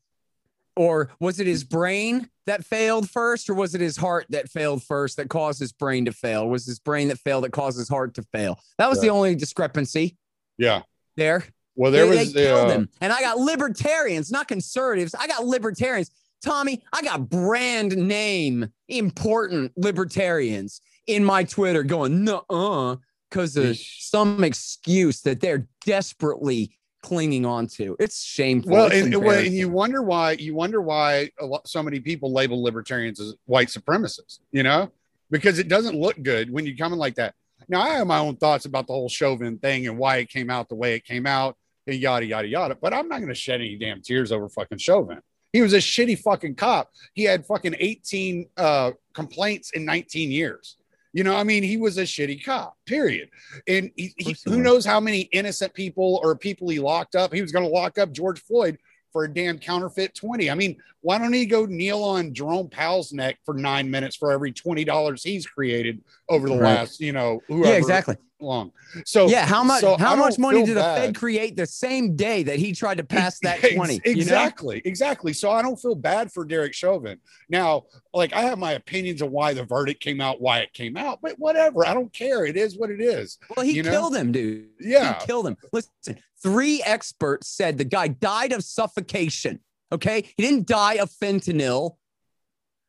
[0.77, 4.83] or was it his brain that failed first, or was it his heart that failed
[4.83, 6.49] first that caused his brain to fail?
[6.49, 8.59] Was his brain that failed that caused his heart to fail?
[8.79, 9.09] That was yeah.
[9.09, 10.17] the only discrepancy.
[10.59, 10.83] Yeah.
[11.17, 11.45] There.
[11.77, 12.75] Well, there they, was they killed uh...
[12.75, 15.15] him, and I got libertarians, not conservatives.
[15.15, 16.11] I got libertarians.
[16.43, 22.97] Tommy, I got brand name important libertarians in my Twitter going, no, uh,
[23.31, 27.97] because of some excuse that they're desperately clinging on to.
[27.99, 28.73] It's shameful.
[28.73, 32.63] Well, it's and, and, you wonder why you wonder why lot, so many people label
[32.63, 34.41] libertarians as white supremacists.
[34.51, 34.91] You know,
[35.31, 37.35] because it doesn't look good when you come in like that.
[37.69, 40.51] Now, I have my own thoughts about the whole Chauvin thing and why it came
[40.51, 41.57] out the way it came out
[41.87, 42.75] and yada yada yada.
[42.75, 45.21] But I'm not going to shed any damn tears over fucking Chauvin.
[45.53, 46.91] He was a shitty fucking cop.
[47.15, 50.77] He had fucking 18 uh, complaints in 19 years.
[51.13, 53.31] You know, I mean, he was a shitty cop, period.
[53.67, 57.35] And he, he, who knows how many innocent people or people he locked up.
[57.35, 58.79] He was going to lock up George Floyd
[59.13, 60.51] for a damn counterfeit 20.
[60.51, 64.33] I mean, why don't he go kneel on Jerome Powell's neck for nine minutes for
[64.33, 66.77] every $20 he's created over the right.
[66.77, 68.73] last, you know, yeah, exactly long.
[69.05, 70.99] So yeah, how much so how much money did the bad.
[70.99, 74.01] Fed create the same day that he tried to pass that 20?
[74.05, 74.89] Exactly, you know?
[74.89, 75.33] exactly.
[75.33, 77.19] So I don't feel bad for Derek Chauvin.
[77.49, 80.97] Now, like I have my opinions of why the verdict came out, why it came
[80.97, 81.87] out, but whatever.
[81.87, 82.45] I don't care.
[82.45, 83.39] It is what it is.
[83.55, 84.19] Well, he killed know?
[84.19, 84.69] him, dude.
[84.81, 85.19] Yeah.
[85.19, 85.57] He killed him.
[85.73, 89.61] Listen, three experts said the guy died of suffocation.
[89.93, 90.23] Okay.
[90.37, 91.97] He didn't die of fentanyl.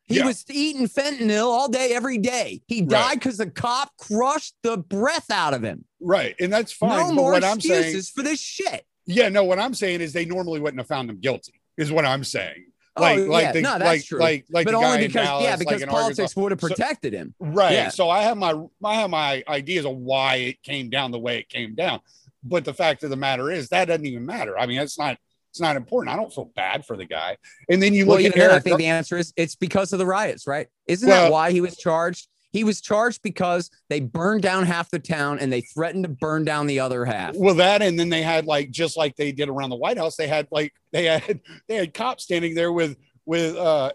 [0.04, 0.26] He yeah.
[0.26, 2.62] was eating fentanyl all day, every day.
[2.66, 3.46] He died because right.
[3.46, 5.84] the cop crushed the breath out of him.
[6.00, 6.34] Right.
[6.40, 6.98] And that's fine.
[6.98, 8.84] No more excuses saying, for this shit.
[9.06, 11.60] Yeah, no, what I'm saying is they normally wouldn't have found him guilty.
[11.76, 12.66] is what I'm saying.
[12.96, 13.52] Oh, like, oh, like, yeah.
[13.52, 14.18] the, no, that's like, true.
[14.18, 17.34] like, like, but only because, Dallas, yeah, because like politics would have protected so, him.
[17.38, 17.72] Right.
[17.72, 17.88] Yeah.
[17.88, 21.38] So I have my, I have my ideas of why it came down the way
[21.38, 22.00] it came down.
[22.44, 24.58] But the fact of the matter is that doesn't even matter.
[24.58, 25.16] I mean, it's not,
[25.52, 26.14] it's not important.
[26.14, 27.36] I don't feel bad for the guy.
[27.68, 28.52] And then you look well, at Eric.
[28.52, 30.66] I think the answer is it's because of the riots, right?
[30.86, 32.26] Isn't well, that why he was charged?
[32.52, 36.46] He was charged because they burned down half the town and they threatened to burn
[36.46, 37.36] down the other half.
[37.36, 40.16] Well, that and then they had like just like they did around the White House,
[40.16, 42.96] they had like they had they had cops standing there with
[43.26, 43.92] with uh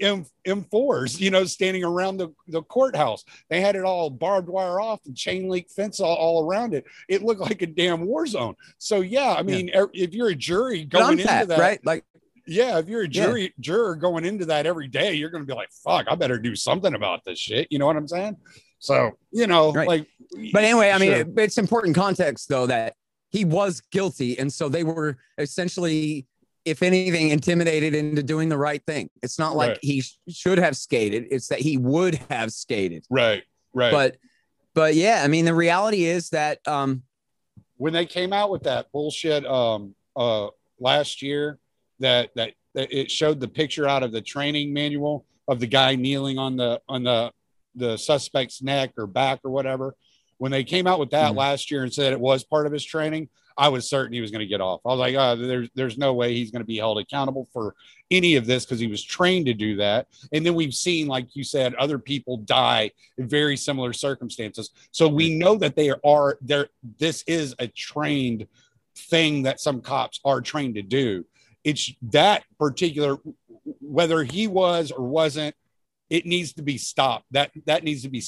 [0.00, 3.24] M M4s, you know, standing around the, the courthouse.
[3.50, 6.84] They had it all barbed wire off and chain link fence all, all around it.
[7.08, 8.54] It looked like a damn war zone.
[8.78, 9.86] So yeah, I mean, yeah.
[9.92, 11.84] if you're a jury going into that, right?
[11.84, 12.04] Like
[12.46, 13.48] yeah, if you're a jury yeah.
[13.60, 16.54] juror going into that every day, you're going to be like, "Fuck, I better do
[16.54, 18.36] something about this shit." You know what I'm saying?
[18.78, 19.88] So you know, right.
[19.88, 20.06] like.
[20.52, 22.94] But anyway, I mean, it, it's important context though that
[23.30, 26.26] he was guilty, and so they were essentially,
[26.66, 29.08] if anything, intimidated into doing the right thing.
[29.22, 29.78] It's not like right.
[29.80, 33.06] he sh- should have skated; it's that he would have skated.
[33.08, 33.42] Right.
[33.72, 33.92] Right.
[33.92, 34.16] But,
[34.74, 37.02] but yeah, I mean, the reality is that um,
[37.76, 40.48] when they came out with that bullshit um uh
[40.78, 41.58] last year
[42.00, 45.94] that that, that it showed the picture out of the training manual of the guy
[45.94, 47.32] kneeling on the on the
[47.74, 49.94] the suspect's neck or back or whatever.
[50.38, 51.38] When they came out with that mm-hmm.
[51.38, 54.30] last year and said it was part of his training, I was certain he was
[54.30, 54.80] going to get off.
[54.84, 57.74] I was like, oh, there's there's no way he's going to be held accountable for
[58.10, 60.08] any of this because he was trained to do that.
[60.32, 64.70] And then we've seen, like you said, other people die in very similar circumstances.
[64.90, 66.68] So we know that they are there.
[66.98, 68.46] This is a trained
[68.96, 71.24] thing that some cops are trained to do
[71.66, 73.18] it's that particular
[73.80, 75.54] whether he was or wasn't
[76.08, 78.22] it needs to be stopped that that needs to be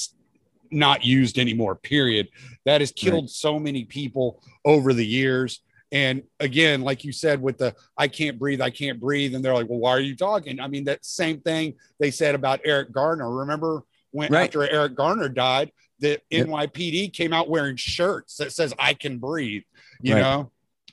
[0.70, 2.28] not used anymore period
[2.64, 3.30] that has killed right.
[3.30, 5.60] so many people over the years
[5.90, 9.54] and again like you said with the i can't breathe i can't breathe and they're
[9.54, 12.92] like well why are you talking i mean that same thing they said about eric
[12.92, 14.44] garner remember when right.
[14.44, 16.46] after eric garner died the yep.
[16.46, 19.62] nypd came out wearing shirts that says i can breathe
[20.02, 20.20] you right.
[20.20, 20.50] know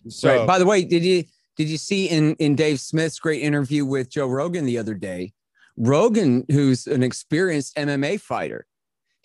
[0.08, 0.48] so right.
[0.48, 1.24] by the way did you
[1.56, 5.34] did you see in in Dave Smith's great interview with Joe Rogan the other day?
[5.78, 8.66] Rogan, who's an experienced MMA fighter,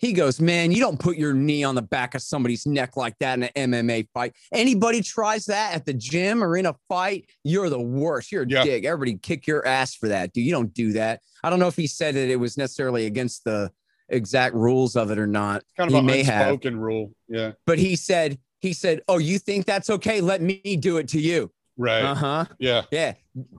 [0.01, 3.17] he goes, "Man, you don't put your knee on the back of somebody's neck like
[3.19, 4.33] that in an MMA fight.
[4.51, 8.31] Anybody tries that at the gym or in a fight, you're the worst.
[8.31, 8.63] You're a yeah.
[8.63, 8.83] dick.
[8.83, 10.45] Everybody kick your ass for that, dude.
[10.45, 13.43] You don't do that." I don't know if he said that it was necessarily against
[13.43, 13.71] the
[14.09, 15.63] exact rules of it or not.
[15.77, 16.81] Kind of he may unspoken have.
[16.81, 17.51] rule, yeah.
[17.65, 20.19] But he said, he said, "Oh, you think that's okay?
[20.19, 22.03] Let me do it to you." Right.
[22.03, 22.45] Uh huh.
[22.59, 22.83] Yeah.
[22.91, 23.13] Yeah.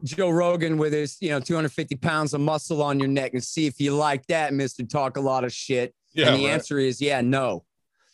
[0.04, 3.66] Joe Rogan with his, you know, 250 pounds of muscle on your neck and see
[3.66, 4.84] if you like that, Mister.
[4.84, 5.94] Talk a lot of shit.
[6.14, 6.52] Yeah, and the right.
[6.52, 7.64] answer is, yeah, no.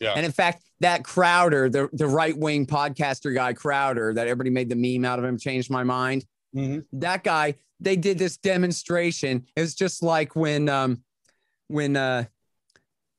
[0.01, 0.13] Yeah.
[0.15, 4.69] And in fact, that Crowder, the, the right wing podcaster guy, Crowder, that everybody made
[4.69, 6.25] the meme out of him, changed my mind.
[6.55, 7.01] Mm-hmm.
[7.01, 9.45] That guy, they did this demonstration.
[9.57, 11.03] It was just like when, um,
[11.67, 12.25] when, uh,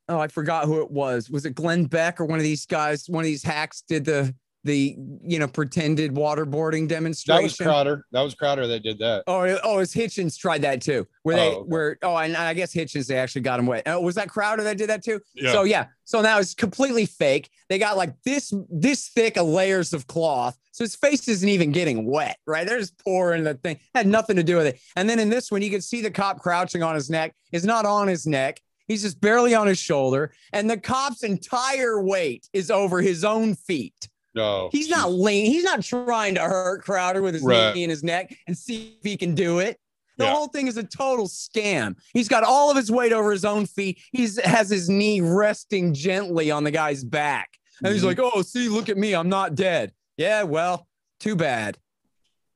[0.07, 1.29] oh, I forgot who it was.
[1.29, 3.09] Was it Glenn Beck or one of these guys?
[3.09, 7.37] One of these hacks did the the you know pretended waterboarding demonstration.
[7.37, 8.05] That was Crowder.
[8.11, 9.23] That was Crowder that did that.
[9.27, 11.07] Oh, oh, it's Hitchens tried that too.
[11.23, 11.67] Where they oh, okay.
[11.67, 13.83] were oh, and I guess Hitchens they actually got him wet.
[13.85, 15.21] Oh, was that Crowder that did that too?
[15.33, 15.51] Yeah.
[15.51, 17.49] So yeah, so now it's completely fake.
[17.69, 21.71] They got like this this thick of layers of cloth, so his face isn't even
[21.71, 22.37] getting wet.
[22.45, 23.79] Right, they're just pouring the thing.
[23.95, 24.79] Had nothing to do with it.
[24.95, 27.33] And then in this one, you can see the cop crouching on his neck.
[27.51, 28.59] Is not on his neck.
[28.89, 33.55] He's just barely on his shoulder, and the cop's entire weight is over his own
[33.55, 34.09] feet.
[34.35, 35.47] No, he's not lean.
[35.47, 37.73] He's not trying to hurt Crowder with his right.
[37.73, 39.79] knee in his neck and see if he can do it.
[40.17, 40.33] The yeah.
[40.33, 41.95] whole thing is a total scam.
[42.13, 43.99] He's got all of his weight over his own feet.
[44.11, 47.49] He's has his knee resting gently on the guy's back.
[47.79, 47.93] And mm-hmm.
[47.93, 49.13] he's like, "Oh, see, look at me.
[49.13, 50.87] I'm not dead." Yeah, well,
[51.21, 51.77] too bad.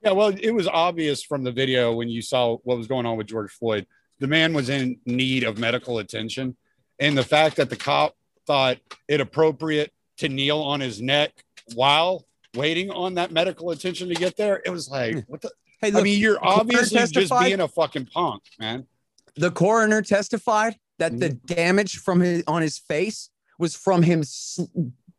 [0.01, 3.17] Yeah, well, it was obvious from the video when you saw what was going on
[3.17, 3.87] with George Floyd.
[4.19, 6.57] The man was in need of medical attention,
[6.99, 8.13] and the fact that the cop
[8.45, 11.31] thought it appropriate to kneel on his neck
[11.75, 15.19] while waiting on that medical attention to get there, it was like, hmm.
[15.27, 15.51] what the?
[15.81, 18.87] Hey, look, I mean, you're obviously just being a fucking punk, man.
[19.35, 21.53] The coroner testified that the mm-hmm.
[21.53, 24.23] damage from his on his face was from him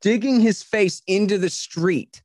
[0.01, 2.23] digging his face into the street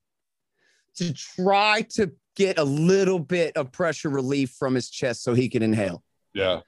[0.96, 5.50] to try to get a little bit of pressure relief from his chest so he
[5.50, 6.04] can inhale.
[6.34, 6.62] Yeah.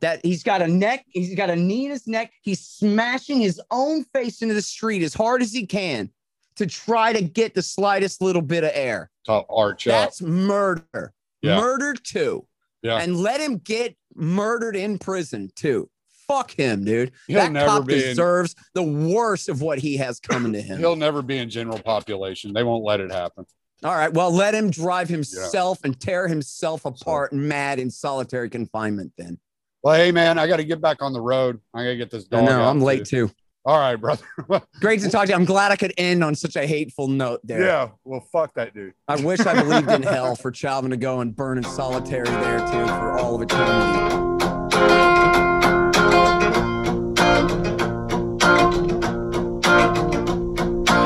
[0.00, 2.32] That he's got a neck, he's got a knee in his neck.
[2.42, 6.10] He's smashing his own face into the street as hard as he can
[6.56, 9.10] to try to get the slightest little bit of air.
[9.24, 10.28] To arch That's up.
[10.28, 11.12] murder.
[11.40, 11.58] Yeah.
[11.58, 12.46] Murder too.
[12.82, 12.98] Yeah.
[12.98, 15.88] And let him get murdered in prison too.
[16.28, 17.12] Fuck him, dude.
[17.26, 20.78] He'll that cop deserves in, the worst of what he has coming to him.
[20.78, 22.52] He'll never be in general population.
[22.52, 23.44] They won't let it happen.
[23.84, 24.12] All right.
[24.12, 25.88] Well, let him drive himself yeah.
[25.88, 27.36] and tear himself apart so.
[27.36, 29.38] mad in solitary confinement then.
[29.82, 31.60] Well, hey man, I got to get back on the road.
[31.74, 32.44] I got to get this dog.
[32.44, 33.30] No, I'm late too.
[33.64, 34.24] All right, brother.
[34.80, 35.36] Great to talk to you.
[35.36, 37.62] I'm glad I could end on such a hateful note there.
[37.64, 37.90] Yeah.
[38.04, 38.94] Well, fuck that dude.
[39.06, 42.58] I wish I believed in hell for Chauvin to go and burn in solitary there
[42.58, 44.22] too for all of eternity.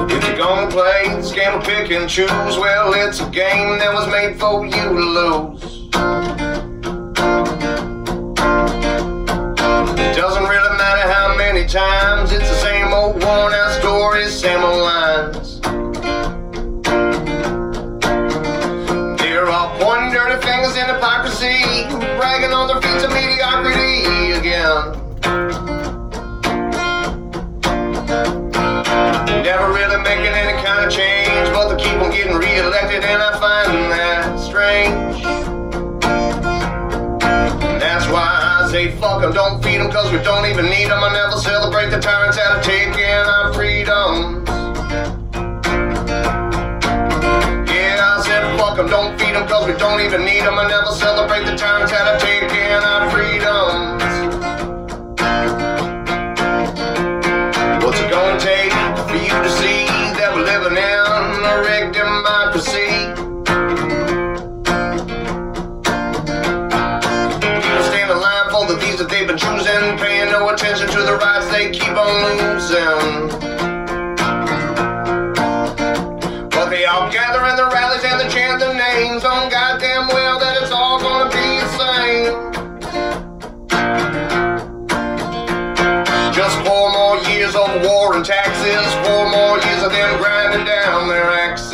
[0.09, 3.93] If you're gonna play this game of pick and choose, well, it's a game that
[3.93, 6.46] was made for you to lose.
[21.39, 24.93] Hypocrisy, bragging on their feats of mediocrity again.
[29.43, 33.39] Never really making any kind of change, but they keep on getting re-elected, and I
[33.39, 35.23] find that strange.
[37.81, 41.03] That's why I say fuck them, don't feed them cause we don't even need them.
[41.03, 44.36] I never celebrate the tyrants that are taking our freedoms.
[48.77, 50.59] Fuck them, don't feed them cause we don't even need them.
[50.59, 54.03] I never celebrate the times that are taking our freedoms.
[57.83, 58.73] What's it gonna take
[59.09, 59.87] for you to see
[60.19, 62.93] that we're living in a rigged democracy?
[67.89, 71.49] Stand in line folded these that they've been choosing, paying no attention to the rights
[71.49, 71.96] they keep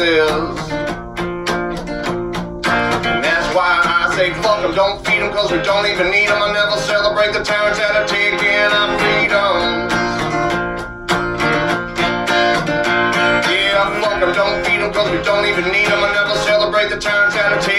[0.02, 0.26] their
[3.22, 4.16] axes.
[4.16, 6.42] say fuck them, don't feed them cause we don't even need them.
[6.42, 9.54] I never celebrate the tyrants that are taking our freedom.
[13.46, 16.02] Yeah, fuck them, don't feed them cause we don't even need them.
[16.02, 17.71] I never celebrate the tyrants that are taking